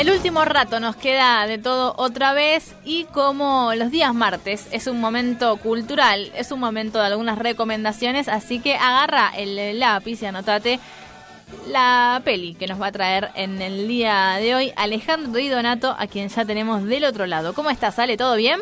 El 0.00 0.10
último 0.10 0.46
rato 0.46 0.80
nos 0.80 0.96
queda 0.96 1.46
de 1.46 1.58
todo 1.58 1.92
otra 1.98 2.32
vez 2.32 2.74
y 2.86 3.04
como 3.04 3.74
los 3.74 3.90
días 3.90 4.14
martes 4.14 4.66
es 4.70 4.86
un 4.86 4.98
momento 4.98 5.58
cultural, 5.58 6.32
es 6.34 6.52
un 6.52 6.58
momento 6.58 6.98
de 6.98 7.04
algunas 7.04 7.38
recomendaciones, 7.38 8.26
así 8.26 8.60
que 8.60 8.76
agarra 8.76 9.30
el 9.36 9.78
lápiz 9.78 10.22
y 10.22 10.24
anotate 10.24 10.80
la 11.68 12.22
peli 12.24 12.54
que 12.54 12.66
nos 12.66 12.80
va 12.80 12.86
a 12.86 12.92
traer 12.92 13.28
en 13.34 13.60
el 13.60 13.86
día 13.88 14.36
de 14.40 14.54
hoy 14.54 14.72
Alejandro 14.74 15.32
Di 15.32 15.48
Donato, 15.48 15.94
a 15.98 16.06
quien 16.06 16.30
ya 16.30 16.46
tenemos 16.46 16.82
del 16.86 17.04
otro 17.04 17.26
lado. 17.26 17.52
¿Cómo 17.52 17.68
estás, 17.68 17.98
Ale? 17.98 18.16
¿Todo 18.16 18.36
bien? 18.36 18.58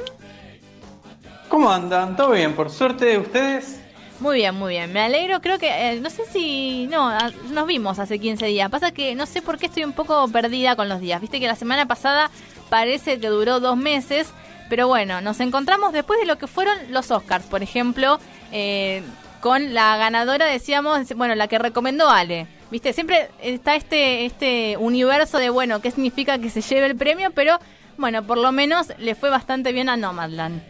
¿Cómo 1.49 1.71
andan? 1.71 2.17
¿Todo 2.17 2.33
bien? 2.33 2.57
Por 2.57 2.69
suerte, 2.69 3.17
¿ustedes? 3.17 3.78
Muy 4.21 4.37
bien, 4.37 4.55
muy 4.55 4.75
bien. 4.75 4.93
Me 4.93 5.01
alegro. 5.01 5.41
Creo 5.41 5.59
que, 5.59 5.69
eh, 5.69 6.01
no 6.01 6.11
sé 6.11 6.25
si, 6.33 6.87
no, 6.89 7.17
nos 7.51 7.67
vimos 7.67 7.99
hace 7.99 8.19
15 8.19 8.47
días. 8.47 8.69
Pasa 8.69 8.91
que 8.91 9.15
no 9.15 9.27
sé 9.27 9.43
por 9.43 9.59
qué 9.59 9.67
estoy 9.67 9.85
un 9.85 9.93
poco 9.93 10.27
perdida 10.29 10.75
con 10.75 10.89
los 10.89 11.01
días. 11.01 11.21
Viste 11.21 11.39
que 11.39 11.47
la 11.47 11.55
semana 11.55 11.87
pasada 11.87 12.31
parece 12.69 13.21
que 13.21 13.29
duró 13.29 13.61
dos 13.61 13.77
meses. 13.77 14.33
Pero 14.69 14.89
bueno, 14.89 15.21
nos 15.21 15.41
encontramos 15.41 15.93
después 15.93 16.21
de 16.21 16.27
lo 16.27 16.37
que 16.37 16.47
fueron 16.47 16.77
los 16.91 17.11
Oscars, 17.11 17.47
por 17.47 17.63
ejemplo, 17.63 18.21
eh, 18.53 19.03
con 19.41 19.73
la 19.73 19.97
ganadora, 19.97 20.45
decíamos, 20.45 21.09
bueno, 21.15 21.35
la 21.35 21.49
que 21.49 21.59
recomendó 21.59 22.11
Ale. 22.11 22.47
Viste, 22.71 22.93
siempre 22.93 23.31
está 23.41 23.77
este, 23.77 24.27
este 24.27 24.77
universo 24.77 25.39
de, 25.39 25.49
bueno, 25.49 25.81
qué 25.81 25.91
significa 25.91 26.39
que 26.39 26.51
se 26.51 26.61
lleve 26.61 26.85
el 26.85 26.97
premio, 26.97 27.31
pero 27.31 27.59
bueno, 27.97 28.25
por 28.25 28.37
lo 28.37 28.53
menos 28.53 28.89
le 28.99 29.15
fue 29.15 29.31
bastante 29.31 29.73
bien 29.73 29.89
a 29.89 29.97
Nomadland. 29.97 30.61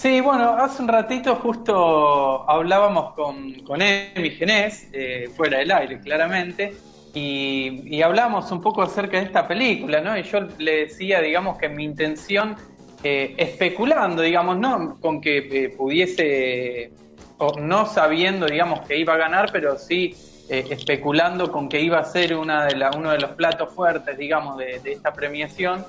Sí, 0.00 0.20
bueno, 0.20 0.50
hace 0.52 0.80
un 0.80 0.86
ratito 0.86 1.34
justo 1.34 2.48
hablábamos 2.48 3.14
con, 3.14 3.52
con 3.64 3.82
Emi 3.82 4.30
Genés, 4.30 4.88
eh, 4.92 5.28
fuera 5.36 5.58
del 5.58 5.72
aire 5.72 5.98
claramente, 5.98 6.72
y, 7.14 7.82
y 7.84 8.00
hablábamos 8.02 8.48
un 8.52 8.60
poco 8.60 8.80
acerca 8.80 9.18
de 9.18 9.24
esta 9.24 9.48
película, 9.48 10.00
¿no? 10.00 10.16
Y 10.16 10.22
yo 10.22 10.42
le 10.58 10.86
decía, 10.86 11.20
digamos, 11.20 11.58
que 11.58 11.68
mi 11.68 11.82
intención, 11.82 12.54
eh, 13.02 13.34
especulando, 13.38 14.22
digamos, 14.22 14.56
no 14.56 15.00
con 15.00 15.20
que 15.20 15.38
eh, 15.38 15.70
pudiese, 15.70 16.92
o 17.38 17.58
no 17.58 17.84
sabiendo, 17.84 18.46
digamos, 18.46 18.86
que 18.86 18.96
iba 18.96 19.14
a 19.14 19.16
ganar, 19.16 19.50
pero 19.50 19.76
sí 19.80 20.14
especulando 20.48 21.50
con 21.50 21.68
que 21.68 21.80
iba 21.80 21.98
a 21.98 22.04
ser 22.04 22.36
una 22.36 22.66
de 22.66 22.76
la, 22.76 22.92
uno 22.96 23.10
de 23.10 23.18
los 23.18 23.32
platos 23.32 23.74
fuertes, 23.74 24.16
digamos, 24.16 24.58
de 24.58 24.80
esta 24.84 25.12
premiación, 25.12 25.84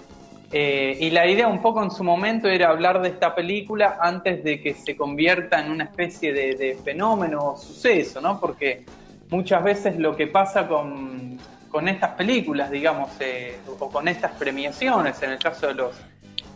eh, 0.51 0.97
y 0.99 1.11
la 1.11 1.27
idea 1.27 1.47
un 1.47 1.61
poco 1.61 1.83
en 1.83 1.91
su 1.91 2.03
momento 2.03 2.47
era 2.47 2.69
hablar 2.69 3.01
de 3.01 3.09
esta 3.09 3.35
película 3.35 3.99
antes 4.01 4.43
de 4.43 4.59
que 4.59 4.73
se 4.73 4.97
convierta 4.97 5.59
en 5.59 5.71
una 5.71 5.83
especie 5.83 6.33
de, 6.33 6.77
fenómeno 6.83 7.51
o 7.51 7.57
suceso, 7.57 8.19
¿no? 8.19 8.39
Porque 8.39 8.83
muchas 9.29 9.63
veces 9.63 9.97
lo 9.99 10.15
que 10.15 10.25
pasa 10.25 10.67
con, 10.67 11.37
estas 11.87 12.11
películas, 12.15 12.71
digamos, 12.71 13.11
eh, 13.19 13.59
o 13.79 13.89
con 13.91 14.07
estas 14.07 14.31
premiaciones, 14.31 15.21
en 15.21 15.31
el 15.31 15.39
caso 15.39 15.67
de 15.67 15.75
los, 15.75 15.95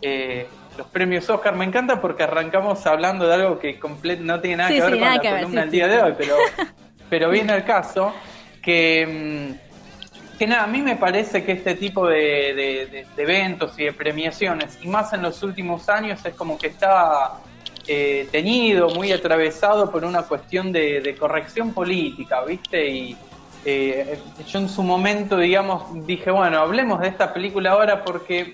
eh, 0.01 0.47
los 0.75 0.87
premios 0.87 1.29
Oscar, 1.29 1.55
me 1.55 1.65
encanta 1.65 2.01
porque 2.01 2.23
arrancamos 2.23 2.87
hablando 2.87 3.27
de 3.27 3.35
algo 3.35 3.59
que 3.59 3.79
no 4.21 4.41
tiene 4.41 4.57
nada 4.57 4.69
que 4.69 4.81
ver 4.81 4.89
con 4.89 5.01
la 5.01 5.19
columna 5.19 5.61
del 5.61 5.71
día 5.71 5.87
de 5.87 6.01
hoy, 6.01 6.13
pero, 6.17 6.35
pero 7.11 7.29
viene 7.29 7.53
el 7.53 7.63
caso 7.63 8.11
que... 8.59 9.53
Que 10.43 10.47
nada, 10.47 10.65
a 10.65 10.67
mí 10.67 10.81
me 10.81 10.97
parece 10.97 11.41
que 11.45 11.53
este 11.53 11.75
tipo 11.75 12.05
de, 12.05 13.05
eventos 13.15 13.79
y 13.79 13.85
de 13.85 13.93
premiaciones, 13.93 14.77
y 14.81 14.89
más 14.89 15.13
en 15.13 15.21
los 15.21 15.41
últimos 15.41 15.87
años, 15.87 16.19
es 16.25 16.35
como 16.35 16.57
que 16.57 16.67
está 16.67 17.35
eh, 17.87 18.27
teñido, 18.29 18.89
muy 18.89 19.13
atravesado 19.13 19.89
por 19.89 20.03
una 20.03 20.23
cuestión 20.23 20.73
de, 20.73 21.15
corrección 21.17 21.73
política, 21.73 22.43
¿viste? 22.43 22.89
Y 22.89 23.17
eh, 23.63 24.19
yo 24.45 24.59
en 24.59 24.67
su 24.67 24.83
momento, 24.83 25.37
digamos, 25.37 26.05
dije, 26.05 26.29
bueno, 26.29 26.59
hablemos 26.59 26.99
de 26.99 27.07
esta 27.07 27.33
película 27.33 27.71
ahora 27.71 28.03
porque 28.03 28.53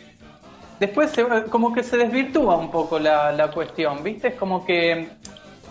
después 0.79 1.11
como 1.49 1.73
que 1.73 1.81
se 1.81 1.97
desvirtúa 1.97 2.55
un 2.55 2.69
poco 2.69 2.99
la, 2.99 3.49
cuestión, 3.51 4.03
¿viste? 4.03 4.27
Es 4.27 4.35
como 4.35 4.63
que 4.63 5.09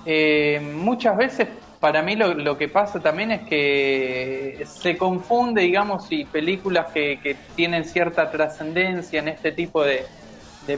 eh, 0.05 0.73
muchas 0.75 1.17
veces 1.17 1.47
para 1.81 2.03
mí 2.03 2.17
lo, 2.17 2.59
que 2.59 2.69
pasa 2.69 2.99
también 2.99 3.31
es 3.31 3.43
que 3.43 4.67
se 4.67 4.97
confunde, 4.97 5.63
digamos, 5.63 6.11
y 6.11 6.25
películas 6.25 6.87
que, 6.93 7.37
tienen 7.55 7.85
cierta 7.85 8.31
trascendencia 8.31 9.21
en 9.21 9.29
este 9.29 9.53
tipo 9.53 9.85
de, 9.85 10.05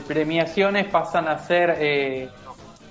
premiaciones 0.07 0.85
pasan 0.85 1.27
a 1.27 1.37
ser, 1.39 1.75
eh, 1.79 2.29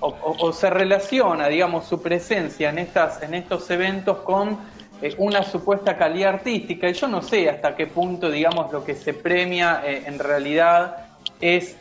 o, 0.01 0.53
se 0.53 0.69
relaciona, 0.69 1.47
digamos, 1.47 1.85
su 1.87 2.01
presencia 2.01 2.69
en, 2.69 2.79
estas, 2.79 3.23
en 3.23 3.33
estos 3.33 3.67
eventos 3.71 4.19
con 4.19 4.59
eh, 5.01 5.15
una 5.17 5.41
supuesta 5.41 5.97
calidad 5.97 6.35
artística. 6.35 6.89
Y 6.89 6.93
yo 6.93 7.07
no 7.07 7.21
sé 7.23 7.49
hasta 7.49 7.75
qué 7.75 7.87
punto, 7.87 8.29
digamos, 8.29 8.71
lo 8.71 8.83
que 8.83 8.93
se 8.93 9.13
premia 9.13 9.81
eh, 9.85 10.03
en 10.05 10.19
realidad 10.19 11.07
es 11.39 11.77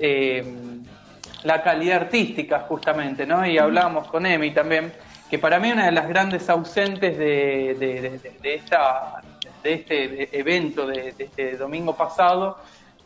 la 1.42 1.62
calidad 1.62 2.02
artística, 2.02 2.60
justamente, 2.60 3.26
¿no? 3.26 3.44
Y 3.44 3.58
hablábamos 3.58 4.08
con 4.08 4.24
Emi 4.24 4.52
también 4.52 4.90
que 5.30 5.38
para 5.38 5.60
mí 5.60 5.70
una 5.70 5.86
de 5.86 5.92
las 5.92 6.08
grandes 6.08 6.50
ausentes 6.50 7.16
de, 7.16 8.20
de, 8.42 8.54
esta, 8.54 9.22
de 9.62 9.74
este 9.74 10.38
evento 10.38 10.86
de, 10.86 11.14
este 11.16 11.56
domingo 11.56 11.96
pasado 11.96 12.58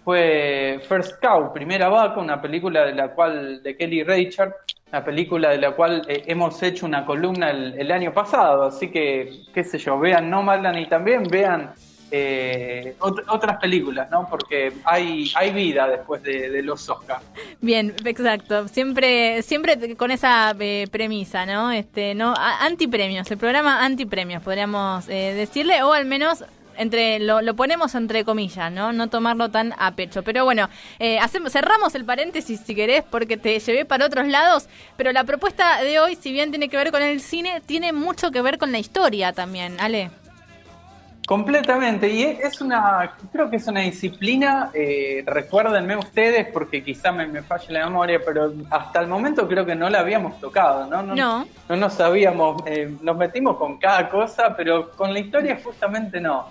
fue 0.02 0.80
First 0.88 1.20
Cow, 1.20 1.52
Primera 1.52 1.88
Vaca, 1.88 2.20
una 2.20 2.40
película 2.40 2.86
de 2.86 2.94
la 2.94 3.08
cual, 3.08 3.62
de 3.62 3.76
Kelly 3.76 4.04
Richard, 4.04 4.54
una 4.88 5.04
película 5.04 5.50
de 5.50 5.58
la 5.58 5.72
cual 5.72 6.02
eh, 6.08 6.24
hemos 6.26 6.62
hecho 6.62 6.86
una 6.86 7.04
columna 7.04 7.50
el, 7.50 7.90
año 7.92 8.12
pasado, 8.12 8.64
así 8.64 8.90
que, 8.90 9.42
qué 9.52 9.62
sé 9.62 9.78
yo, 9.78 9.98
vean 9.98 10.30
No 10.30 10.38
Nomadland 10.38 10.78
y 10.78 10.86
también 10.86 11.24
vean 11.24 11.74
eh, 12.16 12.94
otras 13.00 13.56
películas, 13.58 14.08
¿no? 14.08 14.28
Porque 14.30 14.72
hay, 14.84 15.32
hay 15.34 15.50
vida 15.50 15.88
después 15.88 16.22
de, 16.22 16.62
los 16.62 16.88
Oscars. 16.88 17.24
Bien, 17.60 17.92
exacto. 18.04 18.68
Siempre, 18.68 19.42
siempre 19.42 19.96
con 19.96 20.12
esa 20.12 20.54
eh, 20.60 20.86
premisa, 20.92 21.44
¿no? 21.44 21.72
Este, 21.72 22.14
no, 22.14 22.32
antipremios, 22.36 23.28
el 23.32 23.38
programa 23.38 23.84
antipremios, 23.84 24.44
podríamos 24.44 25.08
eh, 25.08 25.34
decirle, 25.34 25.82
o 25.82 25.92
al 25.92 26.04
menos 26.04 26.44
entre 26.76 27.18
lo, 27.18 27.42
lo, 27.42 27.54
ponemos 27.54 27.96
entre 27.96 28.24
comillas, 28.24 28.70
¿no? 28.70 28.92
No 28.92 29.08
tomarlo 29.08 29.50
tan 29.50 29.74
a 29.76 29.96
pecho. 29.96 30.22
Pero 30.22 30.44
bueno, 30.44 30.68
eh, 31.00 31.18
hacemos, 31.18 31.52
cerramos 31.52 31.96
el 31.96 32.04
paréntesis 32.04 32.60
si 32.64 32.76
querés, 32.76 33.02
porque 33.10 33.36
te 33.36 33.58
llevé 33.58 33.84
para 33.84 34.06
otros 34.06 34.28
lados. 34.28 34.68
Pero 34.96 35.10
la 35.10 35.24
propuesta 35.24 35.82
de 35.82 35.98
hoy, 35.98 36.14
si 36.14 36.30
bien 36.30 36.50
tiene 36.50 36.68
que 36.68 36.76
ver 36.76 36.92
con 36.92 37.02
el 37.02 37.20
cine, 37.20 37.60
tiene 37.66 37.92
mucho 37.92 38.30
que 38.30 38.40
ver 38.40 38.58
con 38.58 38.70
la 38.70 38.78
historia 38.78 39.32
también, 39.32 39.80
Ale. 39.80 40.10
Completamente, 41.26 42.08
y 42.10 42.22
es 42.22 42.60
una, 42.60 43.16
creo 43.32 43.48
que 43.48 43.56
es 43.56 43.66
una 43.66 43.80
disciplina, 43.80 44.70
eh, 44.74 45.22
recuérdenme 45.26 45.96
ustedes, 45.96 46.48
porque 46.52 46.84
quizá 46.84 47.12
me, 47.12 47.26
me, 47.26 47.42
falle 47.42 47.72
la 47.72 47.86
memoria, 47.86 48.20
pero 48.24 48.52
hasta 48.70 49.00
el 49.00 49.06
momento 49.06 49.48
creo 49.48 49.64
que 49.64 49.74
no 49.74 49.88
la 49.88 50.00
habíamos 50.00 50.38
tocado, 50.38 50.86
¿no? 50.86 51.02
No, 51.02 51.14
no. 51.14 51.46
no 51.68 51.76
nos 51.76 51.94
sabíamos, 51.94 52.62
eh, 52.66 52.94
nos 53.00 53.16
metimos 53.16 53.56
con 53.56 53.78
cada 53.78 54.10
cosa, 54.10 54.54
pero 54.54 54.90
con 54.90 55.14
la 55.14 55.20
historia 55.20 55.58
justamente 55.64 56.20
no. 56.20 56.50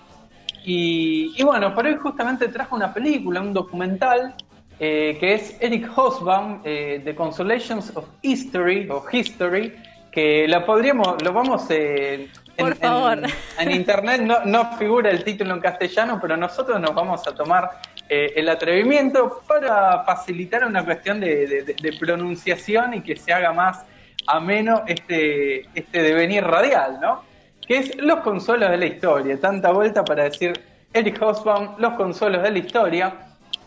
Y, 0.65 1.35
y 1.37 1.43
bueno, 1.43 1.75
por 1.75 1.85
hoy 1.85 1.95
justamente 1.95 2.47
trajo 2.47 2.75
una 2.75 2.91
película, 2.91 3.41
un 3.41 3.53
documental, 3.53 4.33
eh, 4.79 5.17
que 5.19 5.35
es 5.35 5.55
Eric 5.59 5.87
Hobsbawm, 5.95 6.61
eh, 6.63 6.99
The 7.03 7.13
Consolations 7.13 7.95
of 7.95 8.05
History, 8.23 8.89
o 8.89 9.03
History, 9.11 9.75
que 10.11 10.47
la 10.47 10.65
podríamos, 10.65 11.21
lo 11.21 11.31
vamos... 11.31 11.67
Eh, 11.69 12.27
por 12.57 12.75
favor. 12.75 13.19
En, 13.59 13.71
internet 13.71 14.21
no, 14.21 14.45
no, 14.45 14.77
figura 14.77 15.09
el 15.09 15.23
título 15.23 15.53
en 15.53 15.59
castellano, 15.59 16.19
pero 16.21 16.37
nosotros 16.37 16.79
nos 16.79 16.93
vamos 16.93 17.27
a 17.27 17.33
tomar 17.33 17.71
eh, 18.09 18.33
el 18.35 18.49
atrevimiento 18.49 19.41
para 19.47 20.03
facilitar 20.03 20.65
una 20.65 20.83
cuestión 20.83 21.19
de, 21.19 21.95
pronunciación 21.99 22.93
y 22.95 23.01
que 23.01 23.15
se 23.15 23.33
haga 23.33 23.53
más 23.53 23.85
ameno 24.27 24.83
este, 24.87 25.61
este 25.73 26.01
devenir 26.01 26.43
radial, 26.43 26.99
¿no? 27.01 27.23
Que 27.65 27.77
es 27.77 27.95
Los 27.97 28.19
Consuelos 28.19 28.69
de 28.69 28.77
la 28.77 28.85
Historia. 28.85 29.39
Tanta 29.39 29.71
vuelta 29.71 30.03
para 30.03 30.25
decir 30.25 30.53
Eric 30.93 31.19
Hobsbawm, 31.21 31.75
Los 31.77 31.93
Consuelos 31.93 32.43
de 32.43 32.51
la 32.51 32.59
Historia. 32.59 33.15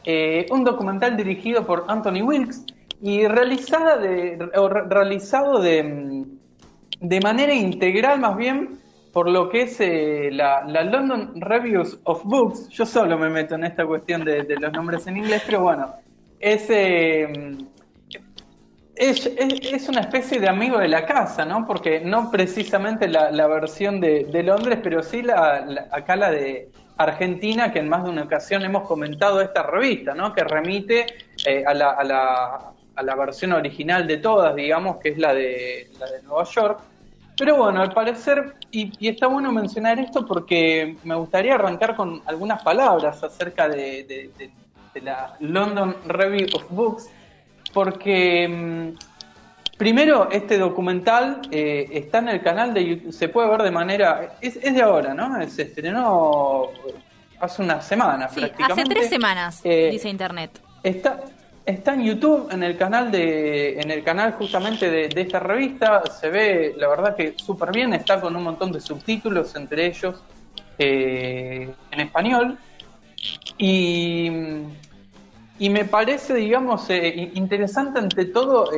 Eh, 0.04 0.46
un 0.50 0.62
documental 0.62 1.16
dirigido 1.16 1.66
por 1.66 1.84
Anthony 1.88 2.22
Wilkes 2.22 2.64
y 3.02 3.26
realizada 3.26 3.96
de, 3.96 4.38
realizado 4.88 5.60
de 5.60 6.24
de 7.00 7.20
manera 7.20 7.52
integral 7.52 8.20
más 8.20 8.37
bien 8.37 8.78
por 9.16 9.31
lo 9.31 9.48
que 9.48 9.62
es 9.62 9.81
eh, 9.81 10.28
la, 10.31 10.62
London 10.64 11.40
Reviews 11.40 11.98
of 12.04 12.22
Books. 12.25 12.69
Yo 12.69 12.84
solo 12.84 13.16
me 13.16 13.31
meto 13.31 13.54
en 13.54 13.64
esta 13.64 13.87
cuestión 13.87 14.22
de, 14.26 14.44
los 14.60 14.70
nombres 14.75 15.06
en 15.06 15.16
inglés, 15.16 15.43
pero 15.46 15.62
bueno, 15.62 15.94
es, 16.38 16.69
eh, 16.69 17.56
es, 18.94 19.26
es, 19.26 19.88
una 19.88 20.02
especie 20.02 20.38
de 20.38 20.50
amigo 20.50 20.76
de 20.76 20.88
la 20.88 21.06
casa, 21.06 21.46
¿no? 21.46 21.66
Porque 21.66 22.00
no 22.00 22.31
precisamente 22.31 23.08
la, 23.08 23.46
versión 23.46 24.02
de, 24.02 24.42
Londres, 24.42 24.81
pero 24.82 25.02
sí 25.02 25.22
la, 25.22 25.88
acá 25.92 26.14
la 26.16 26.31
de 26.31 26.69
Argentina, 26.99 27.72
que 27.72 27.78
en 27.78 27.88
más 27.88 28.04
de 28.04 28.10
una 28.10 28.25
ocasión 28.25 28.64
hemos 28.64 28.87
comentado 28.87 29.40
esta 29.40 29.62
revista, 29.62 30.14
¿no? 30.14 30.34
Que 30.34 30.44
remite 30.44 31.06
eh, 31.46 31.64
a, 31.66 31.72
la, 31.72 31.90
a, 31.92 32.04
la, 32.04 32.72
a 32.96 33.02
la 33.02 33.14
versión 33.14 33.52
original 33.52 34.06
de 34.06 34.16
todas, 34.16 34.56
digamos, 34.56 34.96
que 34.96 35.10
es 35.10 35.19
la 35.19 35.34
de, 35.34 35.90
la 36.00 36.10
de 36.10 36.22
Nueva 36.22 36.44
York 36.44 36.81
Pero 37.38 37.56
bueno, 37.56 37.82
al 37.82 37.93
parecer, 37.93 38.54
y, 38.70 38.90
está 39.06 39.26
bueno 39.26 39.52
mencionar 39.52 39.98
esto 39.98 40.26
porque 40.26 40.96
me 41.04 41.14
gustaría 41.14 41.54
arrancar 41.54 41.94
con 41.94 42.22
algunas 42.26 42.62
palabras 42.62 43.22
acerca 43.22 43.69
de, 43.69 44.31
la 45.02 45.37
London 45.40 45.94
Review 46.06 46.48
of 46.54 46.64
Books, 46.70 47.10
porque 47.75 48.48
mm, 48.48 49.76
primero 49.76 50.31
este 50.32 50.56
documental 50.56 51.42
eh, 51.50 51.87
está 51.92 52.19
en 52.19 52.31
el 52.31 52.42
canal 52.42 52.72
de 52.72 52.87
YouTube, 52.87 53.12
se 53.12 53.28
puede 53.28 53.50
ver 53.50 53.62
de 53.62 53.70
manera, 53.70 54.37
es, 54.40 54.58
de 54.58 54.82
ahora, 54.82 55.12
¿no? 55.12 55.46
Se 55.50 55.62
estrenó 55.62 56.70
hace 57.38 57.62
una 57.62 57.82
semana 57.82 58.31
sí, 58.31 58.40
prácticamente. 58.40 58.82
Hace 58.82 58.94
tres 58.94 59.08
semanas, 59.10 59.60
eh, 59.64 59.90
dice 59.92 60.08
Internet. 60.08 60.58
Está, 60.82 61.20
Está 61.66 61.94
en 61.94 62.04
YouTube, 62.04 62.48
en 62.52 62.62
el 62.62 62.76
canal 62.76 63.10
de, 63.10 63.80
en 63.80 63.90
el 63.90 64.04
canal 64.04 64.34
justamente 64.34 64.88
de, 64.88 65.20
esta 65.20 65.40
revista, 65.40 66.00
se 66.06 66.30
ve, 66.30 66.74
la 66.76 66.86
verdad 66.86 67.16
que 67.16 67.34
súper 67.36 67.72
bien, 67.72 67.92
está 67.92 68.20
con 68.20 68.36
un 68.36 68.44
montón 68.44 68.70
de 68.70 68.80
subtítulos, 68.80 69.56
entre 69.56 69.86
ellos 69.86 70.14
eh, 70.78 71.68
en 71.90 72.00
español. 72.00 72.56
Y, 73.58 74.30
y, 75.58 75.68
me 75.68 75.84
parece, 75.86 76.34
digamos, 76.34 76.88
eh, 76.88 77.32
interesante 77.34 77.98
ante 77.98 78.26
todo 78.26 78.70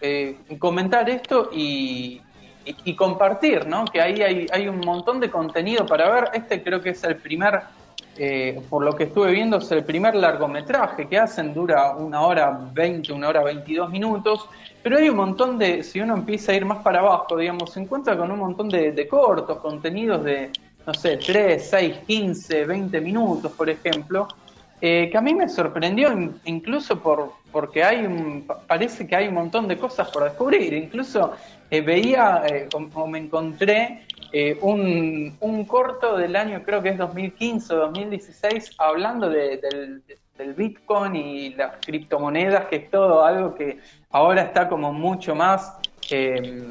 eh, 0.00 0.36
comentar 0.60 1.10
esto 1.10 1.50
y, 1.52 2.22
y, 2.64 2.94
compartir, 2.94 3.66
¿no? 3.66 3.84
Que 3.84 4.00
ahí 4.00 4.22
hay, 4.22 4.46
hay 4.52 4.68
un 4.68 4.78
montón 4.78 5.18
de 5.18 5.28
contenido 5.28 5.84
para 5.86 6.08
ver. 6.08 6.30
Este 6.34 6.62
creo 6.62 6.80
que 6.80 6.90
es 6.90 7.02
el 7.02 7.16
primer 7.16 7.62
eh, 8.20 8.60
por 8.68 8.84
lo 8.84 8.96
que 8.96 9.04
estuve 9.04 9.30
viendo, 9.30 9.58
es 9.58 9.70
el 9.70 9.84
primer 9.84 10.16
largometraje 10.16 11.06
que 11.06 11.18
hacen, 11.18 11.54
dura 11.54 11.94
una 11.94 12.22
hora 12.22 12.58
20, 12.72 13.12
una 13.12 13.28
hora 13.28 13.44
22 13.44 13.90
minutos, 13.90 14.48
pero 14.82 14.98
hay 14.98 15.08
un 15.08 15.16
montón 15.16 15.56
de, 15.56 15.84
si 15.84 16.00
uno 16.00 16.14
empieza 16.14 16.50
a 16.50 16.56
ir 16.56 16.64
más 16.64 16.78
para 16.78 16.98
abajo, 16.98 17.36
digamos, 17.36 17.72
se 17.72 17.80
encuentra 17.80 18.16
con 18.16 18.32
un 18.32 18.40
montón 18.40 18.68
de, 18.68 19.06
cortos, 19.06 19.58
contenidos 19.58 20.24
de, 20.24 20.50
no 20.84 20.94
sé, 20.94 21.18
3, 21.18 21.64
6, 21.70 21.96
15, 22.08 22.64
20 22.64 23.00
minutos, 23.00 23.52
por 23.52 23.70
ejemplo, 23.70 24.26
eh, 24.80 25.08
que 25.10 25.16
a 25.16 25.20
mí 25.20 25.32
me 25.34 25.48
sorprendió 25.48 26.10
incluso 26.44 26.98
por 27.00 27.32
porque 27.52 27.82
hay 27.82 28.44
parece 28.66 29.06
que 29.06 29.16
hay 29.16 29.28
un 29.28 29.34
montón 29.34 29.66
de 29.68 29.76
cosas 29.76 30.08
por 30.10 30.24
descubrir, 30.24 30.72
incluso 30.74 31.32
eh, 31.70 31.80
veía 31.80 32.42
o 32.72 33.06
me 33.06 33.18
encontré 33.18 34.06
eh, 34.32 34.58
un, 34.60 35.36
un, 35.40 35.64
corto 35.64 36.18
del 36.18 36.36
año, 36.36 36.62
creo 36.62 36.82
que 36.82 36.90
es 36.90 36.98
2015 36.98 37.74
o 37.74 37.76
2016, 37.78 38.74
hablando 38.78 39.30
del, 39.30 40.02
Bitcoin 40.56 41.16
y 41.16 41.54
las 41.54 41.84
criptomonedas, 41.84 42.66
que 42.66 42.76
es 42.76 42.90
todo 42.90 43.24
algo 43.24 43.56
que 43.56 43.80
ahora 44.10 44.42
está 44.42 44.68
como 44.68 44.92
mucho 44.92 45.34
más 45.34 45.78
eh, 46.10 46.64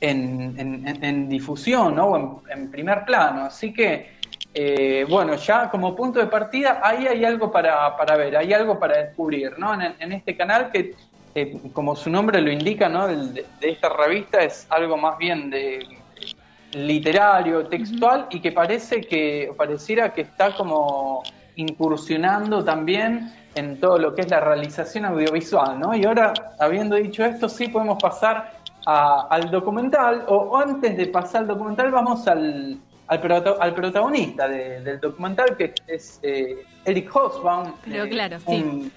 en, 0.00 1.28
difusión, 1.28 1.94
¿no? 1.94 2.42
En, 2.50 2.70
primer 2.70 3.06
plano. 3.06 3.44
Así 3.44 3.72
que, 3.72 4.16
eh, 4.52 5.06
bueno, 5.08 5.36
ya 5.36 5.70
como 5.70 5.96
punto 5.96 6.18
de 6.18 6.26
partida, 6.26 6.80
ahí 6.82 7.06
hay 7.06 7.24
algo 7.24 7.50
para, 7.50 7.96
para 7.96 8.14
ver, 8.16 8.36
hay 8.36 8.52
algo 8.52 8.78
para 8.78 9.04
descubrir, 9.04 9.58
¿no? 9.58 9.72
En, 9.72 10.12
este 10.12 10.36
canal 10.36 10.70
que 10.70 10.94
como 11.72 11.96
su 11.96 12.10
nombre 12.10 12.42
lo 12.42 12.50
indica, 12.50 12.88
¿no? 12.88 13.06
de, 13.08 13.44
esta 13.60 13.90
revista 13.90 14.42
es 14.42 14.66
algo 14.70 14.96
más 14.96 15.18
bien 15.18 15.50
de 15.50 15.80
literario, 16.72 17.66
textual, 17.66 18.26
y 18.30 18.40
que 18.40 18.52
parece 18.52 19.00
que 19.00 19.52
pareciera 19.56 20.12
que 20.12 20.22
está 20.22 20.54
como 20.54 21.22
incursionando 21.56 22.62
también 22.64 23.32
en 23.54 23.80
todo 23.80 23.98
lo 23.98 24.14
que 24.14 24.20
es 24.22 24.30
la 24.30 24.40
realización 24.40 25.06
audiovisual, 25.06 25.80
¿no? 25.80 25.94
Y 25.94 26.04
ahora, 26.04 26.34
habiendo 26.58 26.96
dicho 26.96 27.24
esto, 27.24 27.48
sí 27.48 27.68
podemos 27.68 28.00
pasar 28.00 28.52
al 28.86 29.50
documental, 29.50 30.24
o, 30.28 30.56
antes 30.56 30.96
de 30.96 31.06
pasar 31.06 31.42
al 31.42 31.48
documental, 31.48 31.90
vamos 31.90 32.28
al, 32.28 32.78
al, 33.08 33.74
protagonista 33.74 34.46
del 34.46 35.00
documental, 35.00 35.56
que 35.56 35.74
es 35.86 36.20
eh, 36.22 36.64
Eric 36.84 37.10
Hobsbawm. 37.10 37.72
Pero 37.84 38.08
claro, 38.08 38.38
sí. 38.46 38.92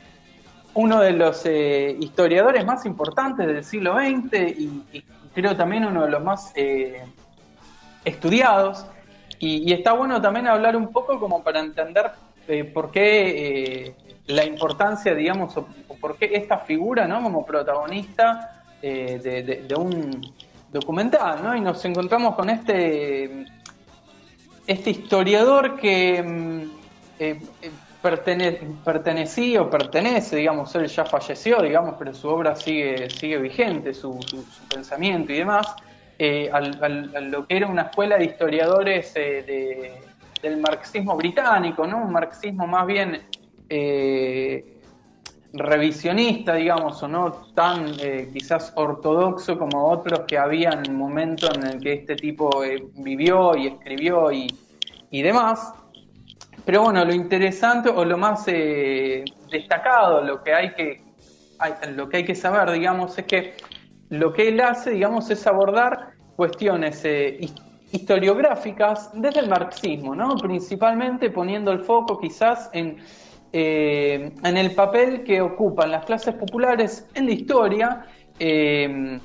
Uno 0.75 0.99
de 1.01 1.13
los 1.13 1.45
eh, 1.45 1.97
historiadores 1.99 2.63
más 2.65 2.85
importantes 2.85 3.47
del 3.47 3.63
siglo 3.63 3.95
XX 3.95 4.33
y, 4.59 5.03
creo 5.33 5.55
también 5.55 5.85
uno 5.85 6.05
de 6.05 6.11
los 6.11 6.23
más 6.23 6.51
eh, 6.55 7.03
estudiados. 8.09 8.85
Y, 9.39 9.71
está 9.71 9.93
bueno 9.93 10.21
también 10.21 10.47
hablar 10.47 10.75
un 10.75 10.91
poco 10.91 11.19
como 11.19 11.41
para 11.41 11.61
entender 11.61 12.11
eh, 12.47 12.65
por 12.65 12.91
qué 12.91 13.85
eh, 13.87 13.95
la 14.27 14.43
importancia, 14.43 15.15
digamos, 15.15 15.55
o, 15.55 15.65
por 16.01 16.17
qué 16.17 16.31
esta 16.33 16.59
figura, 16.59 17.07
¿no? 17.07 17.23
Como 17.23 17.45
protagonista 17.45 18.63
eh, 18.81 19.63
de, 19.67 19.75
un 19.75 20.21
documental, 20.71 21.41
¿no? 21.43 21.55
Y 21.55 21.61
nos 21.61 21.83
encontramos 21.85 22.35
con 22.35 22.49
este, 22.49 23.45
este 24.67 24.89
historiador 24.89 25.77
que 25.77 26.21
mm, 26.21 26.63
pertenecía 28.83 29.61
o 29.61 29.69
pertenece, 29.69 30.35
digamos, 30.35 30.75
él 30.75 30.87
ya 30.87 31.05
falleció, 31.05 31.61
digamos, 31.61 31.95
pero 31.97 32.13
su 32.13 32.27
obra 32.27 32.55
sigue, 32.55 33.09
sigue 33.09 33.37
vigente, 33.37 33.93
su, 33.93 34.19
su 34.21 34.43
pensamiento 34.67 35.31
y 35.31 35.37
demás. 35.37 35.75
Eh, 36.21 36.49
a 36.51 36.59
lo 36.59 37.47
que 37.47 37.55
era 37.55 37.65
una 37.65 37.83
escuela 37.83 38.17
de 38.17 38.25
historiadores 38.25 39.13
eh, 39.15 40.01
del 40.41 40.57
marxismo 40.57 41.15
británico, 41.15 41.87
¿no? 41.87 42.03
Un 42.03 42.11
marxismo 42.11 42.67
más 42.67 42.85
bien 42.85 43.21
eh, 43.69 44.81
revisionista, 45.53 46.55
digamos, 46.55 47.01
o 47.01 47.07
no 47.07 47.31
tan 47.55 47.93
quizás 48.33 48.73
ortodoxo 48.75 49.57
como 49.57 49.89
otros 49.89 50.23
que 50.27 50.37
había 50.37 50.71
en 50.71 50.87
el 50.87 50.91
momento 50.91 51.47
en 51.55 51.65
el 51.65 51.79
que 51.79 51.93
este 51.93 52.17
tipo 52.17 52.63
vivió 52.95 53.55
y 53.55 53.67
escribió 53.67 54.29
y, 54.29 54.49
demás. 55.21 55.73
Pero 56.65 56.81
bueno, 56.81 57.05
lo 57.05 57.13
interesante 57.13 57.87
o 57.87 58.03
lo 58.03 58.17
más 58.17 58.45
destacado, 58.45 60.21
lo 60.21 60.43
que 60.43 60.53
hay 60.53 60.73
que, 60.73 61.01
lo 61.95 62.09
que 62.09 62.17
hay 62.17 62.25
que 62.25 62.35
saber, 62.35 62.71
digamos, 62.71 63.17
es 63.17 63.23
que 63.23 63.55
lo 64.09 64.33
que 64.33 64.49
él 64.49 64.59
hace, 64.59 64.91
digamos, 64.91 65.29
es 65.29 65.45
abordar 65.45 66.13
cuestiones 66.35 67.03
eh, 67.05 67.39
historiográficas 67.91 69.11
desde 69.13 69.41
el 69.41 69.49
marxismo, 69.49 70.15
¿no? 70.15 70.35
Principalmente 70.35 71.29
poniendo 71.29 71.71
el 71.71 71.79
foco 71.79 72.19
quizás 72.19 72.69
en, 72.73 72.97
eh, 73.53 74.31
en 74.43 74.57
el 74.57 74.71
papel 74.71 75.23
que 75.23 75.41
ocupan 75.41 75.91
las 75.91 76.05
clases 76.05 76.33
populares 76.35 77.07
en 77.13 77.25
la 77.25 77.31
historia 77.31 78.05
eh, 78.39 79.19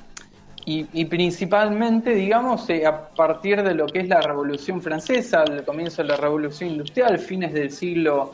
y, 0.67 1.05
principalmente, 1.05 2.09
digamos, 2.15 2.67
a 2.87 3.09
partir 3.09 3.61
de 3.61 3.75
lo 3.75 3.85
que 3.85 3.99
es 3.99 4.09
la 4.09 4.19
Revolución 4.19 4.81
Francesa, 4.81 5.43
el 5.43 5.63
comienzo 5.63 6.01
de 6.01 6.07
la 6.07 6.17
Revolución 6.17 6.71
Industrial, 6.71 7.19
fines 7.19 7.53
del 7.53 7.69
siglo 7.69 8.33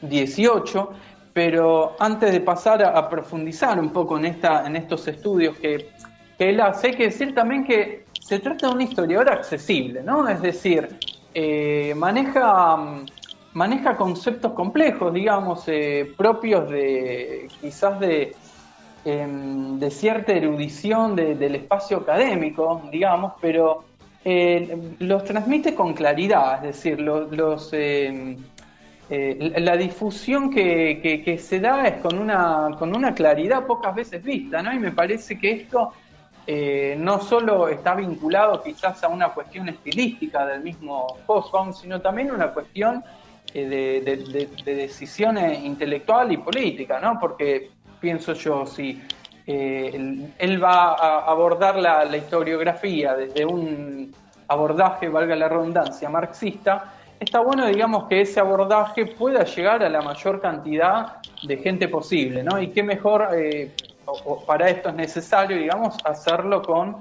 XVIII, 0.00 0.88
pero 1.32 1.96
antes 1.98 2.32
de 2.32 2.40
pasar 2.40 2.82
a, 2.82 3.08
profundizar 3.08 3.78
un 3.80 3.90
poco 3.90 4.18
en, 4.18 4.26
esta, 4.26 4.66
en 4.66 4.76
estos 4.76 5.08
estudios 5.08 5.56
que, 5.56 5.90
que 6.38 6.50
él 6.50 6.60
hace, 6.60 6.88
hay 6.88 6.94
que 6.94 7.04
decir 7.04 7.34
también 7.34 7.64
que 7.64 8.04
se 8.20 8.38
trata 8.38 8.68
de 8.68 8.74
un 8.74 8.80
historiador 8.80 9.30
accesible, 9.30 10.02
¿no? 10.02 10.28
Es 10.28 10.40
decir, 10.42 10.98
eh, 11.34 11.94
maneja, 11.96 12.78
maneja 13.54 13.96
conceptos 13.96 14.52
complejos, 14.52 15.12
digamos, 15.12 15.64
eh, 15.66 16.12
propios 16.16 16.70
de 16.70 17.48
quizás 17.60 17.98
de, 17.98 18.34
em, 19.04 19.78
de 19.78 19.90
cierta 19.90 20.32
erudición 20.32 21.16
del 21.16 21.54
espacio 21.54 21.98
académico, 21.98 22.82
digamos, 22.92 23.32
pero 23.40 23.84
eh, 24.24 24.94
los 25.00 25.24
transmite 25.24 25.74
con 25.74 25.94
claridad, 25.94 26.64
es 26.64 26.76
decir, 26.76 27.00
los, 27.00 27.30
los 27.32 27.70
em, 27.72 28.36
eh, 29.10 29.54
la 29.58 29.76
difusión 29.76 30.50
que, 30.50 31.38
se 31.40 31.60
da 31.60 31.86
es 31.86 32.00
con 32.00 32.18
una, 32.18 32.70
con 32.78 32.94
una 32.94 33.14
claridad 33.14 33.66
pocas 33.66 33.94
veces 33.94 34.22
vista, 34.22 34.62
¿no? 34.62 34.72
Y 34.72 34.78
me 34.78 34.92
parece 34.92 35.38
que 35.38 35.50
esto 35.50 35.92
eh, 36.46 36.96
no 36.98 37.20
solo 37.20 37.68
está 37.68 37.94
vinculado 37.94 38.62
quizás 38.62 39.02
a 39.04 39.08
una 39.08 39.28
cuestión 39.30 39.68
estilística 39.68 40.46
del 40.46 40.62
mismo 40.62 41.18
Hobsbawm, 41.26 41.72
sino 41.72 42.00
también 42.00 42.30
una 42.30 42.48
cuestión 42.52 43.04
eh, 43.52 44.00
de, 44.02 44.48
de, 44.64 44.74
decisión 44.74 45.36
intelectual 45.36 46.32
y 46.32 46.38
política, 46.38 47.00
¿no? 47.00 47.18
Porque 47.20 47.70
pienso 48.00 48.32
yo, 48.34 48.64
si 48.66 49.02
él, 49.44 50.62
va 50.62 50.94
a 50.94 51.30
abordar 51.30 51.76
la 51.76 52.16
historiografía 52.16 53.14
desde 53.14 53.44
un 53.44 54.14
abordaje, 54.48 55.08
valga 55.08 55.34
la 55.34 55.48
redundancia, 55.48 56.08
marxista, 56.08 56.94
está 57.22 57.40
bueno, 57.40 57.66
digamos, 57.66 58.04
que 58.08 58.20
ese 58.20 58.40
abordaje 58.40 59.06
pueda 59.06 59.44
llegar 59.44 59.82
a 59.82 59.88
la 59.88 60.02
mayor 60.02 60.40
cantidad 60.40 61.18
de 61.42 61.56
gente 61.56 61.88
posible, 61.88 62.42
¿no? 62.42 62.60
Y 62.60 62.68
qué 62.68 62.82
mejor, 62.82 63.28
eh, 63.34 63.70
para 64.46 64.68
esto 64.68 64.88
es 64.88 64.94
necesario, 64.94 65.56
digamos, 65.56 65.96
hacerlo 66.04 66.62
con, 66.62 66.96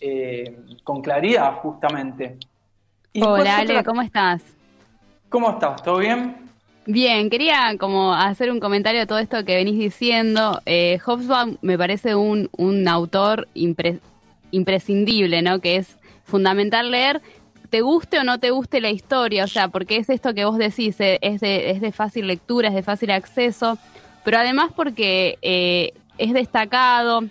eh, 0.00 0.56
con 0.84 1.02
claridad, 1.02 1.54
justamente. 1.56 2.36
Hola, 3.20 3.58
Ale, 3.58 3.84
¿cómo 3.84 4.02
estás? 4.02 4.42
¿Cómo 5.28 5.50
estás? 5.50 5.82
¿Todo 5.82 5.98
bien? 5.98 6.36
Bien, 6.86 7.30
quería 7.30 7.76
como 7.78 8.14
hacer 8.14 8.50
un 8.50 8.60
comentario 8.60 9.00
de 9.00 9.06
todo 9.06 9.18
esto 9.18 9.44
que 9.44 9.56
venís 9.56 9.78
diciendo. 9.78 10.60
Eh, 10.66 10.98
Hobsbawm 11.04 11.56
me 11.62 11.78
parece 11.78 12.14
un, 12.14 12.50
un 12.56 12.86
autor 12.86 13.48
imprescindible, 14.52 15.42
¿no? 15.42 15.60
Que 15.60 15.76
es 15.76 15.96
fundamental 16.24 16.90
leer, 16.90 17.22
te 17.74 17.80
guste 17.80 18.20
o 18.20 18.22
no 18.22 18.38
te 18.38 18.52
guste 18.52 18.80
la 18.80 18.90
historia, 18.90 19.42
o 19.42 19.48
sea, 19.48 19.66
porque 19.66 19.96
es 19.96 20.08
esto 20.08 20.32
que 20.32 20.44
vos 20.44 20.58
decís, 20.58 20.94
eh, 21.00 21.18
es 21.22 21.40
de, 21.40 21.72
es 21.72 21.80
de 21.80 21.90
fácil 21.90 22.28
lectura, 22.28 22.68
es 22.68 22.74
de 22.76 22.84
fácil 22.84 23.10
acceso, 23.10 23.78
pero 24.24 24.38
además 24.38 24.70
porque 24.76 25.40
eh, 25.42 25.92
es 26.16 26.32
destacado, 26.34 27.24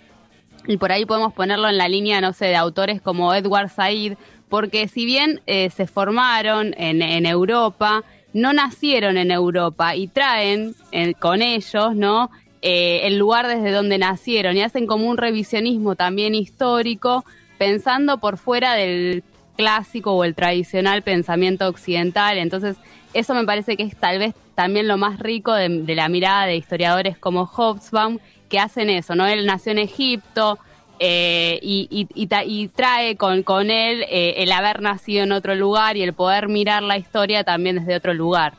y 0.66 0.76
por 0.76 0.92
ahí 0.92 1.06
podemos 1.06 1.32
ponerlo 1.32 1.66
en 1.66 1.78
la 1.78 1.88
línea, 1.88 2.20
no 2.20 2.34
sé, 2.34 2.44
de 2.44 2.56
autores 2.56 3.00
como 3.00 3.32
Edward 3.32 3.70
Said, 3.70 4.18
porque 4.50 4.86
si 4.86 5.06
bien 5.06 5.40
eh, 5.46 5.70
se 5.70 5.86
formaron 5.86 6.74
en, 6.76 7.00
en, 7.00 7.24
Europa, 7.24 8.04
no 8.34 8.52
nacieron 8.52 9.16
en 9.16 9.30
Europa 9.30 9.96
y 9.96 10.08
traen 10.08 10.74
con 11.20 11.40
ellos, 11.40 11.96
¿no? 11.96 12.30
el 12.60 13.16
lugar 13.16 13.46
desde 13.46 13.70
donde 13.70 13.96
nacieron 13.96 14.58
y 14.58 14.62
hacen 14.62 14.86
como 14.86 15.08
un 15.08 15.16
revisionismo 15.16 15.96
también 15.96 16.34
histórico, 16.34 17.24
pensando 17.56 18.18
por 18.18 18.36
fuera 18.36 18.74
del 18.74 19.22
clásico 19.56 20.12
o 20.12 20.24
el 20.24 20.34
tradicional 20.34 21.02
pensamiento 21.02 21.68
occidental. 21.68 22.38
Entonces, 22.38 22.76
eso 23.12 23.34
me 23.34 23.44
parece 23.44 23.76
que 23.76 23.84
es 23.84 23.96
tal 23.96 24.18
vez 24.18 24.34
también 24.54 24.88
lo 24.88 24.96
más 24.96 25.18
rico 25.18 25.52
de, 25.52 25.68
la 25.94 26.08
mirada 26.08 26.46
de 26.46 26.56
historiadores 26.56 27.18
como 27.18 27.46
Hobsbawm, 27.46 28.18
que 28.48 28.58
hacen 28.58 28.90
eso, 28.90 29.14
¿no? 29.14 29.26
Él 29.26 29.46
nació 29.46 29.72
en 29.72 29.78
Egipto 29.78 30.58
eh, 30.98 31.58
y, 31.62 32.68
trae 32.68 33.16
con, 33.16 33.70
él 33.70 34.04
eh, 34.08 34.34
el 34.38 34.52
haber 34.52 34.80
nacido 34.80 35.24
en 35.24 35.32
otro 35.32 35.54
lugar 35.54 35.96
y 35.96 36.02
el 36.02 36.12
poder 36.12 36.48
mirar 36.48 36.82
la 36.82 36.98
historia 36.98 37.42
también 37.42 37.76
desde 37.76 37.96
otro 37.96 38.14
lugar. 38.14 38.54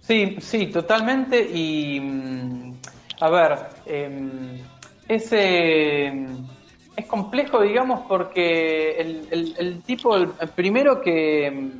Sí, 0.00 0.36
sí, 0.40 0.66
totalmente. 0.66 1.50
Y, 1.52 2.00
mm, 2.00 2.74
a 3.20 3.30
ver, 3.30 3.58
em, 3.86 4.58
ese 5.08 6.12
es 6.96 7.06
complejo, 7.06 7.60
digamos, 7.60 8.00
porque 8.08 8.98
el, 8.98 9.82
tipo, 9.82 10.16
el, 10.16 10.28
primero 10.54 11.02
que, 11.02 11.70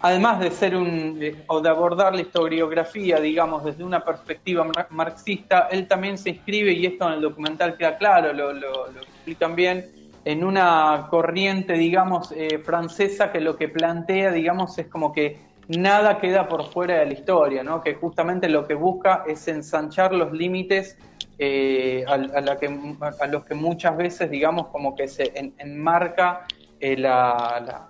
además 0.00 0.40
de 0.40 0.50
ser 0.50 0.74
un, 0.74 1.20
o 1.46 1.60
de 1.60 1.68
abordar 1.68 2.14
la 2.14 2.22
historiografía, 2.22 3.20
digamos, 3.20 3.62
desde 3.64 3.84
una 3.84 4.02
perspectiva 4.02 4.66
marxista, 4.88 5.68
él 5.70 5.86
también 5.86 6.16
se 6.16 6.30
inscribe, 6.30 6.72
y 6.72 6.86
esto 6.86 7.06
en 7.08 7.14
el 7.14 7.20
documental 7.20 7.76
queda 7.76 7.98
claro, 7.98 8.32
lo, 8.32 8.54
lo, 8.54 8.86
explican 9.02 9.54
bien, 9.54 9.90
en 10.24 10.42
una 10.42 11.06
corriente, 11.10 11.74
digamos, 11.74 12.32
eh, 12.32 12.58
francesa 12.58 13.32
que 13.32 13.40
lo 13.40 13.56
que 13.56 13.68
plantea, 13.68 14.32
digamos, 14.32 14.78
es 14.78 14.86
como 14.86 15.12
que 15.12 15.38
nada 15.68 16.18
queda 16.18 16.48
por 16.48 16.66
fuera 16.70 16.98
de 16.98 17.06
la 17.06 17.12
historia, 17.12 17.62
¿no? 17.62 17.80
Que 17.80 17.94
justamente 17.94 18.48
lo 18.48 18.66
que 18.66 18.74
busca 18.74 19.24
es 19.26 19.46
ensanchar 19.48 20.12
los 20.12 20.32
límites 20.32 20.98
eh, 21.42 22.04
a, 22.06 22.18
la 22.18 22.58
que, 22.58 22.66
a, 22.66 23.26
los 23.26 23.46
que 23.46 23.54
muchas 23.54 23.96
veces, 23.96 24.30
digamos, 24.30 24.66
como 24.66 24.94
que 24.94 25.08
se 25.08 25.32
enmarca 25.56 26.46
eh, 26.78 26.98
la, 26.98 27.88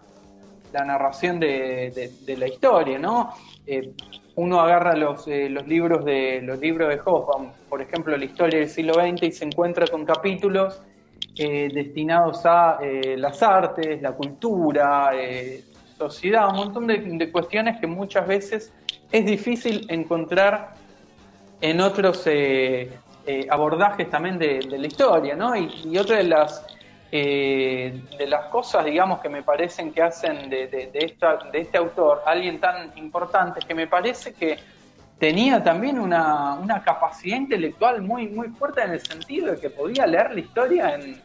la, 0.72 0.84
narración 0.84 1.40
de, 1.40 2.12
la 2.38 2.46
historia, 2.46 2.96
¿no? 3.00 3.34
Eh, 3.66 3.90
uno 4.36 4.60
agarra 4.60 4.94
los, 4.94 5.26
los 5.26 5.66
libros 5.66 6.04
de 6.04 6.40
los 6.42 6.60
libros 6.60 6.90
de 6.90 7.00
Hoffman, 7.04 7.52
por 7.68 7.82
ejemplo, 7.82 8.16
la 8.16 8.24
historia 8.24 8.60
del 8.60 8.68
siglo 8.68 8.94
XX, 8.94 9.24
y 9.24 9.32
se 9.32 9.46
encuentra 9.46 9.84
con 9.88 10.04
capítulos 10.04 10.80
destinados 11.36 12.46
a 12.46 12.78
las 13.16 13.42
artes, 13.42 14.00
la 14.00 14.12
cultura, 14.12 15.10
sociedad, 15.98 16.50
un 16.50 16.56
montón 16.56 16.86
de, 16.86 16.98
de, 16.98 17.32
cuestiones 17.32 17.80
que 17.80 17.88
muchas 17.88 18.28
veces 18.28 18.72
es 19.10 19.26
difícil 19.26 19.86
encontrar 19.90 20.74
en 21.60 21.80
otros 21.80 22.28
abordajes 23.50 24.10
también 24.10 24.38
de, 24.38 24.62
la 24.62 24.86
historia, 24.86 25.36
¿no? 25.36 25.54
Y, 25.56 25.96
otra 25.98 26.16
de 26.16 26.24
las, 26.24 26.66
eh, 27.12 28.02
de 28.18 28.26
las 28.26 28.46
cosas, 28.46 28.84
digamos, 28.84 29.20
que 29.20 29.28
me 29.28 29.42
parecen 29.42 29.92
que 29.92 30.02
hacen 30.02 30.48
de, 30.50 30.66
de, 30.68 30.90
esta, 30.94 31.38
de 31.52 31.60
este 31.60 31.78
autor 31.78 32.22
alguien 32.26 32.60
tan 32.60 32.92
importante, 32.96 33.60
que 33.66 33.74
me 33.74 33.86
parece 33.86 34.32
que 34.32 34.58
tenía 35.18 35.62
también 35.62 35.98
una, 35.98 36.54
una, 36.54 36.82
capacidad 36.82 37.36
intelectual 37.36 38.02
muy, 38.02 38.28
muy 38.28 38.48
fuerte 38.48 38.82
en 38.82 38.92
el 38.92 39.00
sentido 39.00 39.52
de 39.52 39.60
que 39.60 39.70
podía 39.70 40.06
leer 40.06 40.32
la 40.32 40.40
historia 40.40 40.94
en, 40.94 41.20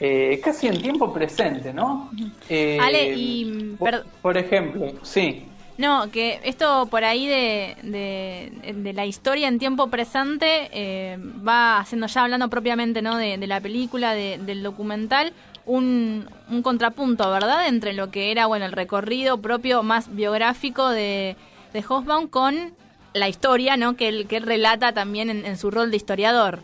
eh, 0.00 0.40
casi 0.42 0.66
en 0.66 0.82
tiempo 0.82 1.12
presente, 1.12 1.72
¿no? 1.72 2.10
Ale, 2.50 3.14
y... 3.16 3.76
por 4.20 4.36
ejemplo, 4.36 4.92
sí. 5.02 5.46
No, 5.78 6.10
que 6.10 6.40
esto 6.44 6.86
por 6.86 7.04
ahí 7.04 7.26
de, 7.26 7.76
de, 7.82 8.92
la 8.94 9.04
historia 9.04 9.48
en 9.48 9.58
tiempo 9.58 9.88
presente 9.88 10.70
eh, 10.72 11.18
va 11.46 11.78
haciendo 11.78 12.06
ya 12.06 12.22
hablando 12.22 12.48
propiamente 12.48 13.02
¿no? 13.02 13.16
de, 13.18 13.36
la 13.46 13.60
película, 13.60 14.14
del 14.14 14.62
documental, 14.62 15.34
un, 15.66 16.28
un, 16.48 16.62
contrapunto, 16.62 17.30
¿verdad? 17.30 17.68
Entre 17.68 17.92
lo 17.92 18.10
que 18.10 18.30
era 18.30 18.46
bueno 18.46 18.64
el 18.64 18.72
recorrido 18.72 19.38
propio 19.42 19.82
más 19.82 20.14
biográfico 20.14 20.88
de, 20.88 21.36
de 21.74 21.82
Hobsbawm 21.82 22.28
con 22.28 22.72
la 23.12 23.28
historia 23.28 23.76
¿no? 23.76 23.96
que, 23.96 24.08
él, 24.08 24.26
que 24.28 24.40
relata 24.40 24.92
también 24.92 25.28
en 25.28 25.56
su 25.58 25.70
rol 25.70 25.90
de 25.90 25.96
historiador. 25.98 26.60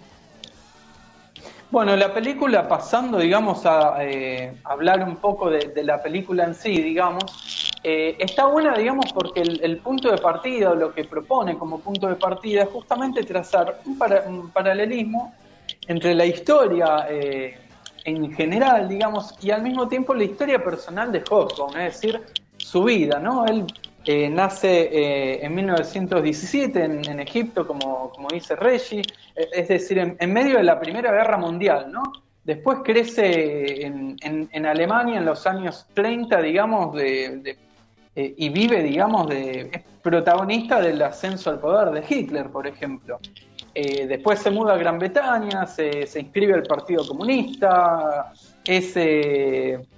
Bueno, 1.72 1.96
la 1.96 2.12
película, 2.12 2.68
pasando, 2.68 3.16
digamos, 3.16 3.64
a 3.64 4.04
eh, 4.04 4.52
hablar 4.62 5.02
un 5.08 5.16
poco 5.16 5.48
de, 5.48 5.72
la 5.82 6.02
película 6.02 6.44
en 6.44 6.54
sí, 6.54 6.82
digamos, 6.82 7.71
eh, 7.84 8.16
está 8.20 8.46
buena, 8.46 8.76
digamos, 8.76 9.12
porque 9.12 9.40
el, 9.40 9.78
punto 9.78 10.10
de 10.10 10.18
partida, 10.18 10.72
lo 10.72 10.94
que 10.94 11.04
propone 11.04 11.58
como 11.58 11.80
punto 11.80 12.06
de 12.06 12.14
partida, 12.14 12.62
es 12.62 12.68
justamente 12.68 13.24
trazar 13.24 13.80
un, 13.84 14.50
paralelismo 14.50 15.34
entre 15.88 16.14
la 16.14 16.24
historia 16.24 17.06
eh, 17.10 17.58
en 18.04 18.32
general, 18.32 18.88
digamos, 18.88 19.34
y 19.42 19.50
al 19.50 19.62
mismo 19.62 19.88
tiempo 19.88 20.14
la 20.14 20.22
historia 20.22 20.62
personal 20.62 21.10
de 21.10 21.24
Hobson, 21.28 21.76
es 21.80 22.00
decir, 22.00 22.20
su 22.56 22.84
vida, 22.84 23.18
¿no? 23.18 23.46
Él 23.46 23.66
eh, 24.04 24.30
nace 24.30 25.44
en 25.44 25.52
1917 25.52 26.84
en, 26.84 27.18
Egipto, 27.20 27.66
como, 27.66 28.12
dice 28.32 28.54
Reggie, 28.54 29.02
es 29.34 29.66
decir, 29.66 29.98
en, 29.98 30.32
medio 30.32 30.58
de 30.58 30.62
la 30.62 30.78
Primera 30.78 31.10
Guerra 31.10 31.36
Mundial, 31.36 31.90
¿no? 31.90 32.02
Después 32.44 32.78
crece 32.84 33.86
en, 33.86 34.16
en, 34.20 34.66
Alemania 34.66 35.18
en 35.18 35.24
los 35.24 35.46
años 35.46 35.86
30, 35.94 36.42
digamos, 36.42 36.94
de, 36.94 37.56
y 38.14 38.48
vive, 38.50 38.82
digamos, 38.82 39.28
de, 39.28 39.70
es 39.72 39.82
protagonista 40.02 40.80
del 40.80 41.00
ascenso 41.00 41.50
al 41.50 41.60
poder 41.60 41.90
de 41.90 42.04
Hitler, 42.08 42.50
por 42.50 42.66
ejemplo. 42.66 43.18
después 43.74 44.40
se 44.40 44.50
muda 44.50 44.74
a 44.74 44.76
Gran 44.76 44.98
Bretaña, 44.98 45.66
se, 45.66 46.06
se 46.06 46.20
inscribe 46.20 46.54
al 46.54 46.64
Partido 46.64 47.06
Comunista, 47.06 48.32
es 48.64 48.96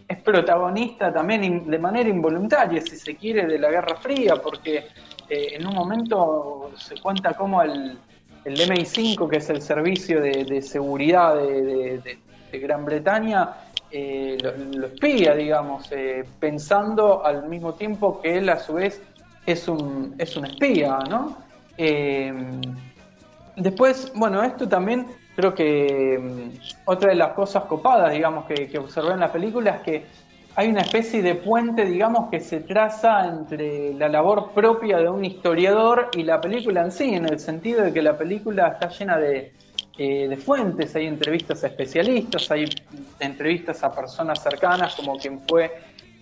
es 0.09 0.19
protagonista 0.23 1.13
también 1.13 1.71
de 1.71 1.79
manera 1.79 2.09
involuntaria, 2.09 2.81
si 2.81 2.97
se 2.97 3.17
quiere, 3.17 3.47
de 3.47 3.59
la 3.59 3.71
Guerra 3.71 3.97
Fría, 3.97 4.37
porque 4.37 4.87
eh, 5.29 5.49
en 5.53 5.67
un 5.67 5.75
momento 5.75 6.73
se 6.77 7.01
cuenta 7.01 7.33
cómo 7.33 7.63
el, 7.63 7.99
el 8.45 8.55
MI5, 8.55 9.29
que 9.29 9.39
es 9.39 9.49
el 9.51 9.63
servicio 9.63 10.21
de, 10.21 10.63
seguridad 10.63 11.37
de, 11.37 12.19
Gran 12.53 12.85
Bretaña, 12.85 13.49
eh, 13.97 14.37
lo, 14.75 14.87
espía, 14.89 15.37
digamos, 15.37 15.87
eh, 15.93 16.25
pensando 16.41 17.25
al 17.25 17.49
mismo 17.49 17.75
tiempo 17.75 18.21
que 18.21 18.39
él 18.39 18.49
a 18.49 18.59
su 18.59 18.75
vez 18.75 19.01
es 19.47 19.69
un, 19.69 20.17
es 20.19 20.37
un 20.37 20.47
espía, 20.47 20.99
¿no? 21.09 21.39
después, 23.57 24.13
bueno, 24.17 24.43
esto 24.43 24.69
también 24.69 25.07
creo 25.37 25.55
que 25.55 26.19
mm, 26.21 26.59
otra 26.87 27.11
de 27.11 27.15
las 27.15 27.35
cosas 27.35 27.65
copadas, 27.67 28.13
digamos, 28.13 28.47
que, 28.47 28.69
que, 28.69 28.79
observé 28.79 29.13
en 29.13 29.21
la 29.21 29.31
película 29.31 29.77
es 29.77 29.81
que 29.83 30.07
hay 30.57 30.69
una 30.69 30.81
especie 30.81 31.23
de 31.23 31.37
puente, 31.37 31.85
digamos, 31.85 32.31
que 32.31 32.41
se 32.41 32.61
traza 32.61 33.27
entre 33.27 33.95
la 33.95 34.09
labor 34.09 34.51
propia 34.53 34.99
de 34.99 35.09
un 35.09 35.25
historiador 35.25 36.11
y 36.17 36.25
la 36.25 36.41
película 36.41 36.83
en 36.83 36.91
sí, 36.91 37.15
en 37.15 37.27
el 37.27 37.39
sentido 37.39 37.85
de 37.85 37.93
que 37.93 38.03
la 38.03 38.19
película 38.19 38.69
está 38.69 38.89
llena 38.89 39.19
de, 39.19 39.53
eh, 39.97 40.37
fuentes, 40.45 40.95
hay 40.97 41.07
entrevistas 41.07 41.65
a 41.65 41.69
especialistas, 41.69 42.51
hay 42.51 42.69
entrevistas 43.21 43.83
a 43.85 43.95
personas 43.95 44.43
cercanas 44.43 44.95
como 44.97 45.17
quien 45.17 45.41
fue 45.49 45.73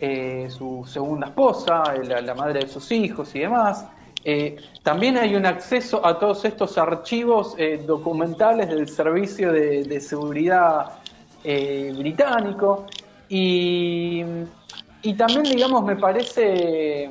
eh, 0.01 0.49
su 0.51 0.85
segunda 0.87 1.29
esposa, 1.29 1.83
la, 2.03 2.35
madre 2.35 2.61
de 2.61 2.69
sus 2.69 2.91
hijos 2.91 3.35
y 3.35 3.41
demás. 3.41 3.87
Eh, 4.25 4.57
también 4.83 5.19
hay 5.19 5.35
un 5.35 5.47
acceso 5.47 6.05
a 6.07 6.19
todos 6.19 6.45
estos 6.45 6.79
archivos 6.79 7.55
eh, 7.59 7.83
documentales 7.85 8.69
del 8.69 8.89
Servicio 8.89 9.53
de, 9.53 10.01
Seguridad 10.01 10.93
eh, 11.43 11.93
Británico 11.97 12.87
y, 13.29 14.25
también, 15.17 15.43
digamos, 15.43 15.85
me 15.85 15.97
parece 15.97 17.11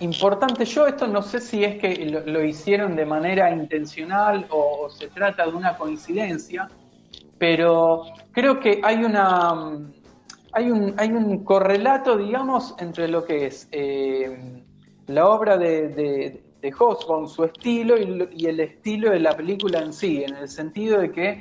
importante, 0.00 0.64
yo 0.64 0.86
esto 0.86 1.06
no 1.06 1.22
sé 1.22 1.40
si 1.40 1.64
es 1.64 1.78
que 1.78 2.06
lo, 2.06 2.44
hicieron 2.44 2.96
de 2.96 3.06
manera 3.06 3.50
intencional 3.50 4.46
o, 4.50 4.88
se 4.90 5.08
trata 5.08 5.46
de 5.46 5.52
una 5.52 5.76
coincidencia, 5.76 6.68
pero 7.38 8.04
creo 8.32 8.60
que 8.60 8.80
hay 8.82 9.04
una... 9.04 9.78
Hay 10.52 10.70
un, 10.70 10.94
hay 10.96 11.10
un 11.10 11.44
correlato, 11.44 12.16
digamos, 12.16 12.74
entre 12.78 13.08
lo 13.08 13.26
que 13.26 13.44
es 13.44 13.68
la 15.06 15.28
obra 15.28 15.58
de, 15.58 15.88
de, 15.88 16.72
su 17.26 17.44
estilo 17.44 17.98
y, 17.98 18.46
el 18.46 18.60
estilo 18.60 19.10
de 19.10 19.20
la 19.20 19.36
película 19.36 19.80
en 19.80 19.92
sí, 19.92 20.24
en 20.24 20.34
el 20.34 20.48
sentido 20.48 20.98
de 20.98 21.12
que 21.12 21.40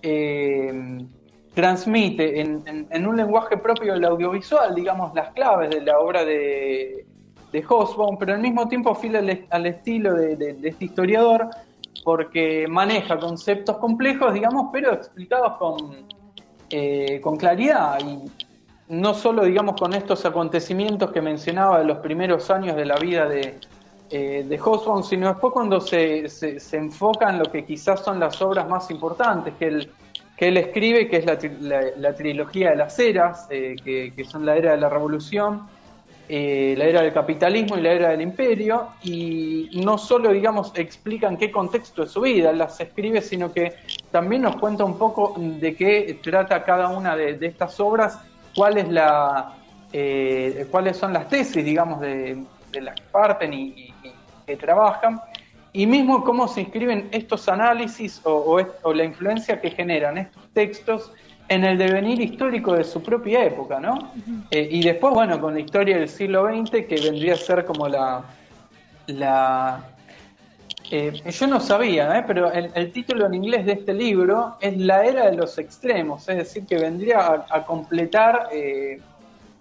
eh, 0.00 1.06
transmite 1.54 2.40
en, 2.40 3.06
un 3.06 3.16
lenguaje 3.16 3.56
propio 3.58 3.92
del 3.92 4.04
audiovisual, 4.04 4.74
digamos, 4.74 5.14
las 5.14 5.32
claves 5.34 5.70
de 5.70 5.82
la 5.82 5.98
obra 5.98 6.24
de, 6.24 7.06
de 7.54 7.64
Hosbaum, 7.68 8.18
pero 8.18 8.34
al 8.34 8.40
mismo 8.40 8.66
tiempo 8.66 8.96
fila 8.96 9.20
al, 9.50 9.66
estilo 9.66 10.12
de, 10.14 10.56
este 10.64 10.86
historiador, 10.86 11.48
porque 12.02 12.66
maneja 12.68 13.16
conceptos 13.16 13.76
complejos, 13.76 14.34
digamos, 14.34 14.70
pero 14.72 14.92
explicados 14.92 15.56
con, 15.58 16.08
eh, 16.68 17.20
con 17.22 17.36
claridad. 17.36 18.00
Y 18.00 18.24
no 18.88 19.14
solo, 19.14 19.44
digamos, 19.44 19.80
con 19.80 19.94
estos 19.94 20.26
acontecimientos 20.26 21.12
que 21.12 21.22
mencionaba 21.22 21.78
de 21.78 21.84
los 21.84 21.98
primeros 21.98 22.50
años 22.50 22.74
de 22.74 22.86
la 22.86 22.96
vida 22.96 23.28
de, 23.28 23.60
eh, 24.10 24.44
de 24.44 24.60
sino 25.04 25.28
después 25.28 25.52
cuando 25.52 25.80
se, 25.80 26.28
se, 26.28 26.76
enfoca 26.76 27.30
en 27.30 27.38
lo 27.38 27.44
que 27.44 27.64
quizás 27.64 28.04
son 28.04 28.18
las 28.18 28.42
obras 28.42 28.68
más 28.68 28.90
importantes 28.90 29.54
que 29.60 29.68
él, 29.68 29.92
que 30.36 30.48
él 30.48 30.56
escribe, 30.56 31.08
que 31.08 31.18
es 31.18 31.24
la, 31.26 32.14
trilogía 32.16 32.70
de 32.70 32.76
las 32.76 32.98
eras, 32.98 33.46
eh, 33.50 33.76
que, 33.84 34.24
son 34.24 34.44
la 34.44 34.56
era 34.56 34.72
de 34.72 34.78
la 34.78 34.88
revolución, 34.88 35.68
eh, 36.28 36.74
la 36.76 36.84
era 36.84 37.02
del 37.02 37.12
capitalismo 37.12 37.76
y 37.76 37.82
la 37.82 37.92
era 37.92 38.08
del 38.10 38.22
imperio, 38.22 38.88
y 39.02 39.80
no 39.84 39.98
solo, 39.98 40.30
digamos, 40.32 40.72
explican 40.74 41.36
qué 41.36 41.50
contexto 41.50 42.02
de 42.02 42.08
su 42.08 42.20
vida 42.22 42.52
las 42.52 42.80
escribe, 42.80 43.20
sino 43.20 43.52
que 43.52 43.74
también 44.10 44.42
nos 44.42 44.56
cuenta 44.56 44.84
un 44.84 44.98
poco 44.98 45.34
de 45.36 45.74
qué 45.74 46.18
trata 46.22 46.64
cada 46.64 46.88
una 46.88 47.16
de, 47.16 47.38
estas 47.46 47.78
obras, 47.80 48.18
cuál 48.54 48.78
es 48.78 48.88
la, 48.88 49.54
cuáles 50.70 50.96
son 50.96 51.12
las 51.12 51.28
tesis, 51.28 51.64
digamos, 51.64 52.00
de, 52.00 52.42
de 52.74 52.80
las 52.80 52.94
que 52.94 53.02
parten 53.10 53.52
y, 53.52 53.94
que 54.46 54.56
trabajan, 54.56 55.20
y 55.72 55.86
mismo 55.86 56.22
cómo 56.22 56.46
se 56.46 56.60
inscriben 56.60 57.08
estos 57.10 57.48
análisis 57.48 58.20
o, 58.24 58.60
la 58.94 59.04
influencia 59.04 59.60
que 59.60 59.70
generan 59.70 60.18
estos 60.18 60.46
textos 60.52 61.12
en 61.48 61.64
el 61.64 61.78
devenir 61.78 62.20
histórico 62.20 62.74
de 62.74 62.84
su 62.84 63.02
propia 63.02 63.44
época, 63.44 63.80
¿no? 63.80 64.12
Eh, 64.50 64.68
y 64.70 64.82
después, 64.82 65.12
bueno, 65.12 65.40
con 65.40 65.54
la 65.54 65.60
historia 65.60 65.98
del 65.98 66.08
siglo 66.08 66.46
XX, 66.46 66.86
que 66.86 67.00
vendría 67.02 67.34
a 67.34 67.36
ser 67.36 67.64
como 67.64 67.88
la... 67.88 68.24
la 69.06 69.84
eh, 70.90 71.12
yo 71.30 71.46
no 71.46 71.60
sabía, 71.60 72.18
¿eh? 72.18 72.24
pero 72.26 72.52
el, 72.52 72.92
título 72.92 73.26
en 73.26 73.34
inglés 73.34 73.66
de 73.66 73.72
este 73.72 73.92
libro 73.94 74.56
es 74.60 74.76
La 74.76 75.04
Era 75.04 75.30
de 75.30 75.36
los 75.36 75.58
Extremos, 75.58 76.28
es 76.28 76.36
decir, 76.36 76.66
que 76.66 76.76
vendría 76.76 77.44
a, 77.48 77.64
completar 77.64 78.48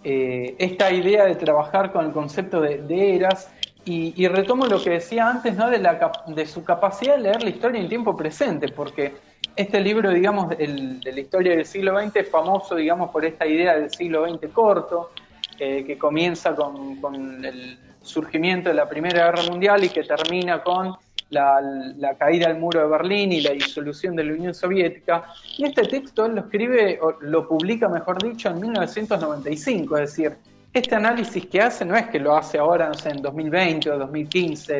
esta 0.04 0.92
idea 0.92 1.25
de 1.25 1.36
trabajar 1.36 1.92
con 1.92 2.06
el 2.06 2.12
concepto 2.12 2.60
de 2.62 3.16
eras 3.16 3.50
y, 3.86 4.28
retomo 4.28 4.66
lo 4.68 4.82
que 4.82 4.92
decía 4.92 5.30
antes, 5.30 5.56
¿no? 5.56 5.70
De, 5.70 5.80
la, 5.80 6.12
de 6.28 6.46
su 6.46 6.63
capacidad 6.63 7.18
de 7.18 7.24
leer 7.24 7.44
la 7.44 7.50
historia 7.50 7.82
en 7.82 7.90
tiempo 7.90 8.16
presente, 8.16 8.70
porque 8.70 9.13
este 9.55 9.79
libro, 9.79 10.12
digamos, 10.12 10.53
el, 10.57 11.00
de 11.00 11.12
la 11.12 11.19
historia 11.19 11.55
del 11.55 11.65
siglo 11.65 12.00
XX 12.00 12.15
es 12.17 12.29
famoso, 12.29 12.75
digamos, 12.75 13.12
por 13.12 13.25
esta 13.25 13.45
idea 13.45 13.75
del 13.75 13.91
siglo 13.91 14.27
XX 14.27 14.51
corto, 14.51 15.12
eh, 15.60 15.84
que 15.86 15.97
comienza 15.97 16.56
con, 16.56 16.97
con, 16.97 17.45
el 17.45 17.78
surgimiento 18.01 18.69
de 18.69 18.75
la 18.75 18.89
Primera 18.89 19.25
Guerra 19.25 19.43
Mundial 19.49 19.84
y 19.84 19.89
que 19.89 20.04
termina 20.04 20.62
con 20.62 20.95
la, 21.30 21.62
la, 21.97 22.15
caída 22.15 22.49
del 22.49 22.60
muro 22.60 22.82
de 22.82 22.88
Berlín 22.88 23.32
y 23.32 23.41
la 23.41 23.51
disolución 23.51 24.15
de 24.15 24.23
la 24.25 24.34
Unión 24.34 24.54
Soviética. 24.54 25.25
Y 25.58 25.65
este 25.65 25.84
texto 25.84 26.25
él 26.25 26.36
lo 26.36 26.41
escribe, 26.41 26.99
o 27.01 27.15
lo 27.21 27.47
publica, 27.47 27.88
mejor 27.88 28.21
dicho, 28.21 28.49
en 28.49 28.60
1995, 28.60 29.97
es 29.97 30.01
decir, 30.01 30.38
este 30.73 30.95
análisis 30.95 31.45
que 31.45 31.62
hace 31.62 31.86
no 31.86 31.95
es 31.95 32.08
que 32.08 32.19
lo 32.19 32.36
hace 32.36 32.58
ahora, 32.58 32.88
no 32.88 32.95
sé, 32.95 33.10
en 33.10 33.21
2020 33.21 33.91
o 33.91 33.99
2015, 33.99 34.80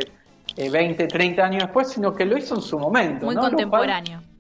20, 0.72 1.08
30 1.08 1.44
años 1.44 1.64
después, 1.64 1.90
sino 1.90 2.14
que 2.14 2.26
lo 2.26 2.38
hizo 2.38 2.56
en 2.56 2.62
su 2.62 2.80
momento. 2.80 3.26
Muy 3.26 3.36
contemporáneo. 3.36 4.33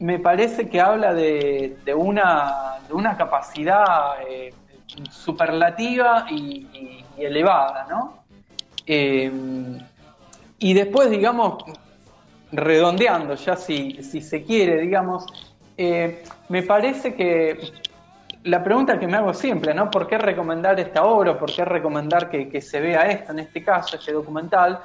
Me 0.00 0.18
parece 0.18 0.68
que 0.68 0.80
habla 0.80 1.14
de, 1.14 1.76
una, 1.94 2.76
de 2.86 2.94
una 2.94 3.16
capacidad 3.16 4.20
eh, 4.28 4.52
superlativa 5.10 6.26
y, 6.30 7.02
elevada, 7.16 7.86
¿no? 7.88 8.24
Eh, 8.86 9.30
y 10.58 10.74
después, 10.74 11.10
digamos, 11.10 11.64
redondeando, 12.52 13.34
ya 13.34 13.56
si, 13.56 14.02
si 14.02 14.20
se 14.20 14.42
quiere, 14.42 14.80
digamos, 14.80 15.26
eh, 15.76 16.22
me 16.48 16.62
parece 16.62 17.14
que 17.14 17.58
la 18.44 18.62
pregunta 18.62 18.98
que 18.98 19.06
me 19.06 19.16
hago 19.16 19.34
siempre, 19.34 19.74
¿no? 19.74 19.90
¿Por 19.90 20.06
qué 20.06 20.18
recomendar 20.18 20.78
esta 20.78 21.04
obra? 21.04 21.38
¿Por 21.38 21.52
qué 21.54 21.64
recomendar 21.64 22.30
que, 22.30 22.60
se 22.60 22.80
vea 22.80 23.02
esto, 23.10 23.32
en 23.32 23.40
este 23.40 23.62
caso, 23.62 23.96
este 23.96 24.12
documental? 24.12 24.80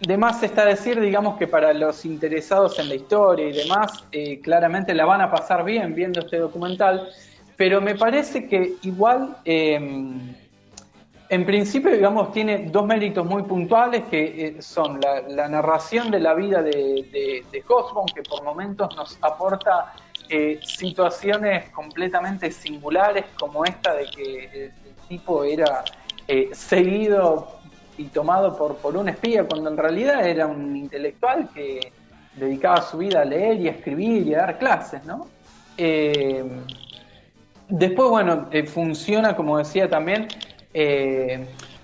De 0.00 0.16
más 0.16 0.42
está 0.42 0.64
decir, 0.64 1.00
digamos, 1.00 1.38
que 1.38 1.46
para 1.46 1.72
los 1.72 2.04
interesados 2.04 2.78
en 2.78 2.88
la 2.88 2.96
historia 2.96 3.48
y 3.48 3.52
demás, 3.52 4.04
eh, 4.12 4.40
claramente 4.40 4.94
la 4.94 5.04
van 5.04 5.20
a 5.20 5.30
pasar 5.30 5.64
bien 5.64 5.94
viendo 5.94 6.20
este 6.20 6.38
documental, 6.38 7.08
pero 7.56 7.80
me 7.80 7.94
parece 7.94 8.48
que 8.48 8.74
igual, 8.82 9.36
eh, 9.44 9.76
en 11.28 11.46
principio, 11.46 11.90
digamos, 11.90 12.32
tiene 12.32 12.68
dos 12.70 12.84
méritos 12.84 13.24
muy 13.24 13.44
puntuales, 13.44 14.04
que 14.10 14.46
eh, 14.46 14.62
son 14.62 15.00
la, 15.00 15.48
narración 15.48 16.10
de 16.10 16.20
la 16.20 16.34
vida 16.34 16.62
de, 16.62 16.72
de, 16.72 17.44
que 17.52 18.22
por 18.22 18.42
momentos 18.42 18.94
nos 18.96 19.16
aporta 19.22 19.94
eh, 20.28 20.58
situaciones 20.62 21.70
completamente 21.70 22.50
singulares 22.50 23.24
como 23.38 23.64
esta 23.64 23.94
de 23.94 24.06
que 24.06 24.44
el, 24.64 24.72
tipo 25.06 25.44
era 25.44 25.84
seguido 26.52 27.60
y 27.98 28.04
tomado 28.04 28.56
por, 28.56 28.76
por 28.76 28.96
un 28.96 29.08
espía 29.08 29.44
cuando 29.44 29.70
en 29.70 29.76
realidad 29.76 30.24
era 30.26 30.46
un 30.46 30.76
intelectual 30.76 31.48
que 31.54 31.92
dedicaba 32.34 32.82
su 32.82 32.98
vida 32.98 33.22
a 33.22 33.24
leer 33.24 33.60
y 33.60 33.68
a 33.68 33.72
escribir 33.72 34.26
y 34.26 34.34
a 34.34 34.38
dar 34.38 34.58
clases, 34.58 35.04
¿no? 35.04 35.28
Eh, 35.76 36.44
después, 37.68 38.10
bueno, 38.10 38.48
funciona, 38.66 39.36
como 39.36 39.58
decía 39.58 39.88
también, 39.88 40.26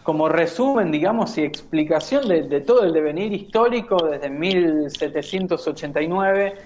como 0.03 0.29
resumen, 0.29 0.91
digamos, 0.91 1.39
y 1.39 1.43
explicación 1.43 2.27
de, 2.27 2.43
de, 2.43 2.61
todo 2.61 2.83
el 2.85 2.93
devenir 2.93 3.33
histórico 3.33 3.97
desde 4.09 4.29
1789 4.31 6.57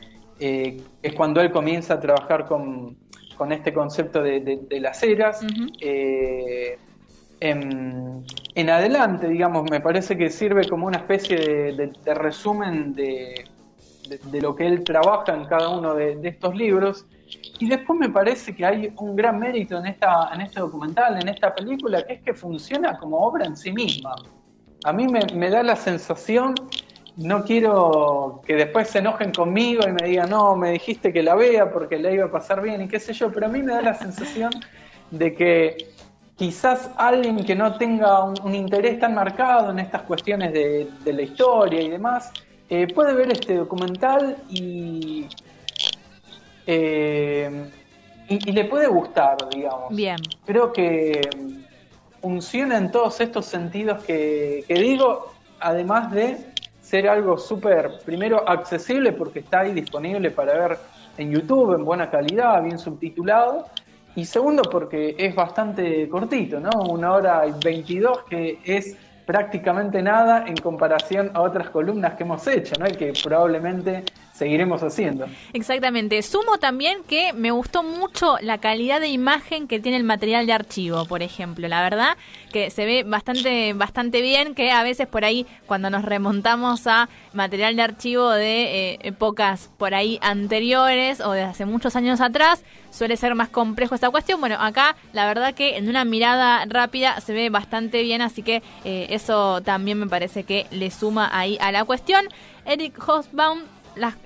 eh, 0.40 0.80
es 1.02 1.14
cuando 1.14 1.40
él 1.40 1.50
comienza 1.50 1.94
a 1.94 2.00
trabajar 2.00 2.46
con, 2.46 2.96
este 3.50 3.72
concepto 3.72 4.22
de, 4.22 4.80
las 4.80 5.02
eras. 5.02 5.40
Eh, 5.80 6.78
en, 7.40 8.24
adelante, 8.56 9.28
digamos, 9.28 9.68
me 9.70 9.80
parece 9.80 10.16
que 10.16 10.30
sirve 10.30 10.68
como 10.68 10.86
una 10.86 10.98
especie 10.98 11.36
de, 11.72 12.14
resumen 12.14 12.94
de, 12.94 13.44
lo 14.40 14.54
que 14.54 14.66
él 14.66 14.84
trabaja 14.84 15.34
en 15.34 15.44
cada 15.46 15.70
uno 15.70 15.94
de, 15.94 16.18
estos 16.22 16.54
libros. 16.54 17.06
Y 17.58 17.68
después 17.68 17.98
me 17.98 18.10
parece 18.10 18.54
que 18.54 18.64
hay 18.64 18.92
un 18.96 19.16
gran 19.16 19.38
mérito 19.38 19.78
en, 19.78 19.86
esta, 19.86 20.30
en 20.32 20.42
este 20.42 20.60
documental, 20.60 21.20
en 21.20 21.28
esta 21.28 21.54
película, 21.54 22.06
que 22.06 22.14
es 22.14 22.22
que 22.22 22.34
funciona 22.34 22.96
como 22.98 23.18
obra 23.18 23.46
en 23.46 23.56
sí 23.56 23.72
misma. 23.72 24.14
A 24.84 24.92
mí 24.92 25.08
me, 25.08 25.20
me 25.34 25.50
da 25.50 25.62
la 25.62 25.74
sensación 25.76 26.54
no 27.16 27.44
quiero 27.44 28.42
que 28.44 28.54
después 28.54 28.88
se 28.88 28.98
enojen 28.98 29.32
conmigo 29.32 29.82
y 29.86 29.92
me 29.92 30.08
digan, 30.08 30.30
no, 30.30 30.56
me 30.56 30.72
dijiste 30.72 31.12
que 31.12 31.22
la 31.22 31.34
vea 31.34 31.70
porque 31.70 31.98
la 31.98 32.10
iba 32.10 32.26
a 32.26 32.30
pasar 32.30 32.60
bien 32.60 32.82
y 32.82 32.88
qué 32.88 32.98
sé 32.98 33.12
yo, 33.12 33.30
pero 33.30 33.46
a 33.46 33.48
mí 33.48 33.62
me 33.62 33.72
da 33.72 33.82
la 33.82 33.94
sensación 33.94 34.50
de 35.10 35.34
que 35.34 35.76
quizás 36.36 36.90
alguien 36.96 37.44
que 37.44 37.54
no 37.54 37.76
tenga 37.76 38.24
un, 38.24 38.54
interés 38.54 38.98
tan 38.98 39.14
marcado 39.14 39.70
en 39.70 39.78
estas 39.78 40.02
cuestiones 40.02 40.52
de, 40.52 41.12
la 41.12 41.22
historia 41.22 41.80
y 41.80 41.90
demás, 41.90 42.32
eh, 42.68 42.86
puede 42.92 43.14
ver 43.14 43.32
este 43.32 43.56
documental 43.56 44.36
y, 44.48 45.26
eh, 46.66 47.70
y, 48.28 48.52
le 48.52 48.64
puede 48.64 48.88
gustar, 48.88 49.36
digamos. 49.50 49.94
Bien. 49.94 50.16
Creo 50.44 50.72
que 50.72 51.20
funciona 52.20 52.78
en 52.78 52.90
todos 52.90 53.20
estos 53.20 53.46
sentidos 53.46 54.02
que 54.04 54.64
digo, 54.68 55.32
además 55.60 56.10
de 56.10 56.54
ser 56.84 57.08
algo 57.08 57.38
súper, 57.38 57.98
primero, 58.04 58.46
accesible 58.48 59.12
porque 59.12 59.38
está 59.40 59.60
ahí 59.60 59.72
disponible 59.72 60.30
para 60.30 60.52
ver 60.54 60.78
en 61.16 61.30
YouTube 61.30 61.74
en 61.74 61.84
buena 61.84 62.10
calidad, 62.10 62.62
bien 62.62 62.78
subtitulado. 62.78 63.66
Y 64.16 64.24
segundo, 64.24 64.62
porque 64.62 65.16
es 65.18 65.34
bastante 65.34 66.08
cortito, 66.08 66.60
¿no? 66.60 66.70
Una 66.88 67.12
hora 67.12 67.46
y 67.46 67.52
22, 67.64 68.22
que 68.30 68.60
es 68.64 68.96
prácticamente 69.26 70.02
nada 70.02 70.44
en 70.46 70.56
comparación 70.56 71.30
a 71.34 71.40
otras 71.40 71.70
columnas 71.70 72.14
que 72.14 72.22
hemos 72.22 72.46
hecho, 72.46 72.74
¿no? 72.78 72.86
Y 72.86 72.92
que 72.92 73.12
probablemente 73.22 74.04
seguiremos 74.34 74.82
haciendo. 74.82 75.26
Exactamente. 75.52 76.20
Sumo 76.22 76.58
también 76.58 76.98
que 77.04 77.32
me 77.32 77.52
gustó 77.52 77.84
mucho 77.84 78.36
la 78.40 78.58
calidad 78.58 79.00
de 79.00 79.08
imagen 79.08 79.68
que 79.68 79.78
tiene 79.78 79.96
el 79.96 80.04
material 80.04 80.46
de 80.46 80.52
archivo, 80.52 81.06
por 81.06 81.22
ejemplo. 81.22 81.68
La 81.68 81.82
verdad 81.82 82.16
que 82.52 82.70
se 82.70 82.84
ve 82.84 83.04
bastante, 83.04 83.72
bastante 83.74 84.20
bien, 84.20 84.54
que 84.54 84.72
a 84.72 84.82
veces 84.82 85.06
por 85.06 85.24
ahí, 85.24 85.46
cuando 85.66 85.88
nos 85.88 86.04
remontamos 86.04 86.86
a 86.88 87.08
material 87.32 87.76
de 87.76 87.82
archivo 87.82 88.30
de 88.30 88.92
eh, 88.92 88.98
épocas 89.02 89.70
por 89.78 89.94
ahí 89.94 90.18
anteriores 90.20 91.20
o 91.20 91.30
de 91.30 91.42
hace 91.42 91.64
muchos 91.64 91.94
años 91.94 92.20
atrás, 92.20 92.64
suele 92.90 93.16
ser 93.16 93.36
más 93.36 93.48
complejo 93.48 93.94
esta 93.94 94.10
cuestión. 94.10 94.40
Bueno, 94.40 94.56
acá 94.58 94.96
la 95.12 95.26
verdad 95.26 95.54
que 95.54 95.76
en 95.76 95.88
una 95.88 96.04
mirada 96.04 96.64
rápida 96.66 97.20
se 97.20 97.34
ve 97.34 97.50
bastante 97.50 98.02
bien, 98.02 98.20
así 98.20 98.42
que 98.42 98.62
eh, 98.84 99.06
eso 99.10 99.60
también 99.60 99.98
me 99.98 100.08
parece 100.08 100.42
que 100.42 100.66
le 100.72 100.90
suma 100.90 101.30
ahí 101.32 101.56
a 101.60 101.70
la 101.70 101.84
cuestión. 101.84 102.26
Eric 102.66 102.96
Hosbaum 103.06 103.60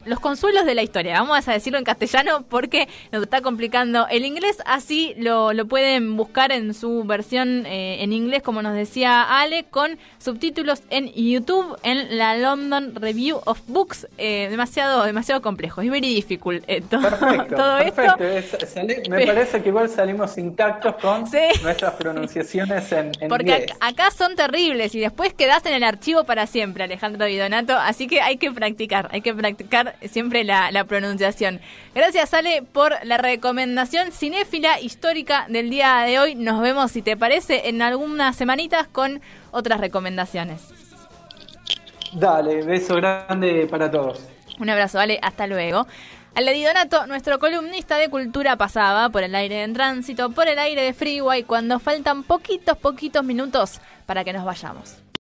los 0.04 0.20
consuelos 0.20 0.64
de 0.64 0.74
la 0.74 0.82
historia. 0.82 1.20
Vamos 1.20 1.46
a 1.48 1.52
decirlo 1.52 1.78
en 1.78 1.84
castellano 1.84 2.44
porque 2.48 2.88
nos 3.12 3.22
está 3.22 3.40
complicando 3.40 4.06
el 4.08 4.24
inglés. 4.24 4.58
Así 4.64 5.14
lo, 5.18 5.52
lo 5.52 5.66
pueden 5.66 6.16
buscar 6.16 6.52
en 6.52 6.74
su 6.74 7.04
versión 7.04 7.66
eh, 7.66 8.02
en 8.02 8.12
inglés, 8.12 8.42
como 8.42 8.62
nos 8.62 8.74
decía 8.74 9.40
Ale, 9.40 9.64
con 9.64 9.98
subtítulos 10.18 10.82
en 10.90 11.12
YouTube 11.12 11.76
en 11.82 12.18
la 12.18 12.36
London 12.36 12.94
Review 12.94 13.40
of 13.44 13.60
Books. 13.66 14.06
Eh, 14.18 14.48
demasiado, 14.50 15.04
demasiado 15.04 15.42
complejo. 15.42 15.82
Es 15.82 15.90
very 15.90 16.14
difficult 16.14 16.64
eh, 16.66 16.82
perfecto, 16.82 17.56
todo 17.56 17.78
esto. 17.78 18.02
me 19.10 19.26
parece 19.26 19.62
que 19.62 19.68
igual 19.68 19.88
salimos 19.88 20.38
intactos 20.38 20.94
con 20.96 21.24
nuestras 21.62 21.94
pronunciaciones 21.94 22.90
en, 22.92 23.12
en 23.20 23.28
porque 23.28 23.66
acá 23.80 24.10
son 24.10 24.36
terribles 24.36 24.94
y 24.94 25.00
después 25.00 25.34
quedas 25.34 25.64
en 25.66 25.74
el 25.74 25.84
archivo 25.84 26.24
para 26.24 26.46
siempre, 26.46 26.84
Alejandro 26.84 27.26
Vidonato. 27.26 27.74
Así 27.76 28.06
que 28.06 28.20
hay 28.20 28.36
que 28.36 28.50
practicar, 28.52 29.08
hay 29.12 29.20
que 29.20 29.34
practicar 29.34 29.57
siempre 30.08 30.44
la, 30.44 30.84
pronunciación. 30.84 31.60
Gracias, 31.94 32.34
Ale, 32.34 32.62
por 32.62 32.94
la 33.04 33.18
recomendación 33.18 34.12
cinéfila 34.12 34.80
histórica 34.80 35.46
del 35.48 35.70
día 35.70 36.00
de 36.00 36.18
hoy. 36.18 36.34
Nos 36.34 36.60
vemos, 36.60 36.90
si 36.92 37.02
te 37.02 37.16
parece, 37.16 37.68
en 37.68 37.82
algunas 37.82 38.36
semanitas 38.36 38.86
con 38.88 39.20
otras 39.50 39.80
recomendaciones. 39.80 40.62
Dale, 42.12 42.64
beso 42.64 42.94
grande 42.94 43.66
para 43.70 43.90
todos. 43.90 44.20
Un 44.58 44.70
abrazo, 44.70 44.98
Ale, 44.98 45.18
hasta 45.22 45.46
luego. 45.46 45.86
Ale 46.34 46.64
Donato, 46.64 47.06
nuestro 47.06 47.38
columnista 47.38 47.96
de 47.96 48.08
cultura, 48.08 48.56
pasaba 48.56 49.08
por 49.10 49.24
el 49.24 49.34
aire 49.34 49.64
en 49.64 49.72
tránsito, 49.72 50.30
por 50.30 50.46
el 50.46 50.58
aire 50.58 50.82
de 50.82 50.94
Freeway, 50.94 51.42
cuando 51.42 51.78
faltan 51.80 52.22
poquitos, 52.22 52.76
poquitos 52.78 53.24
minutos 53.24 53.80
para 54.06 54.22
que 54.22 54.32
nos 54.32 54.44
vayamos. 54.44 55.07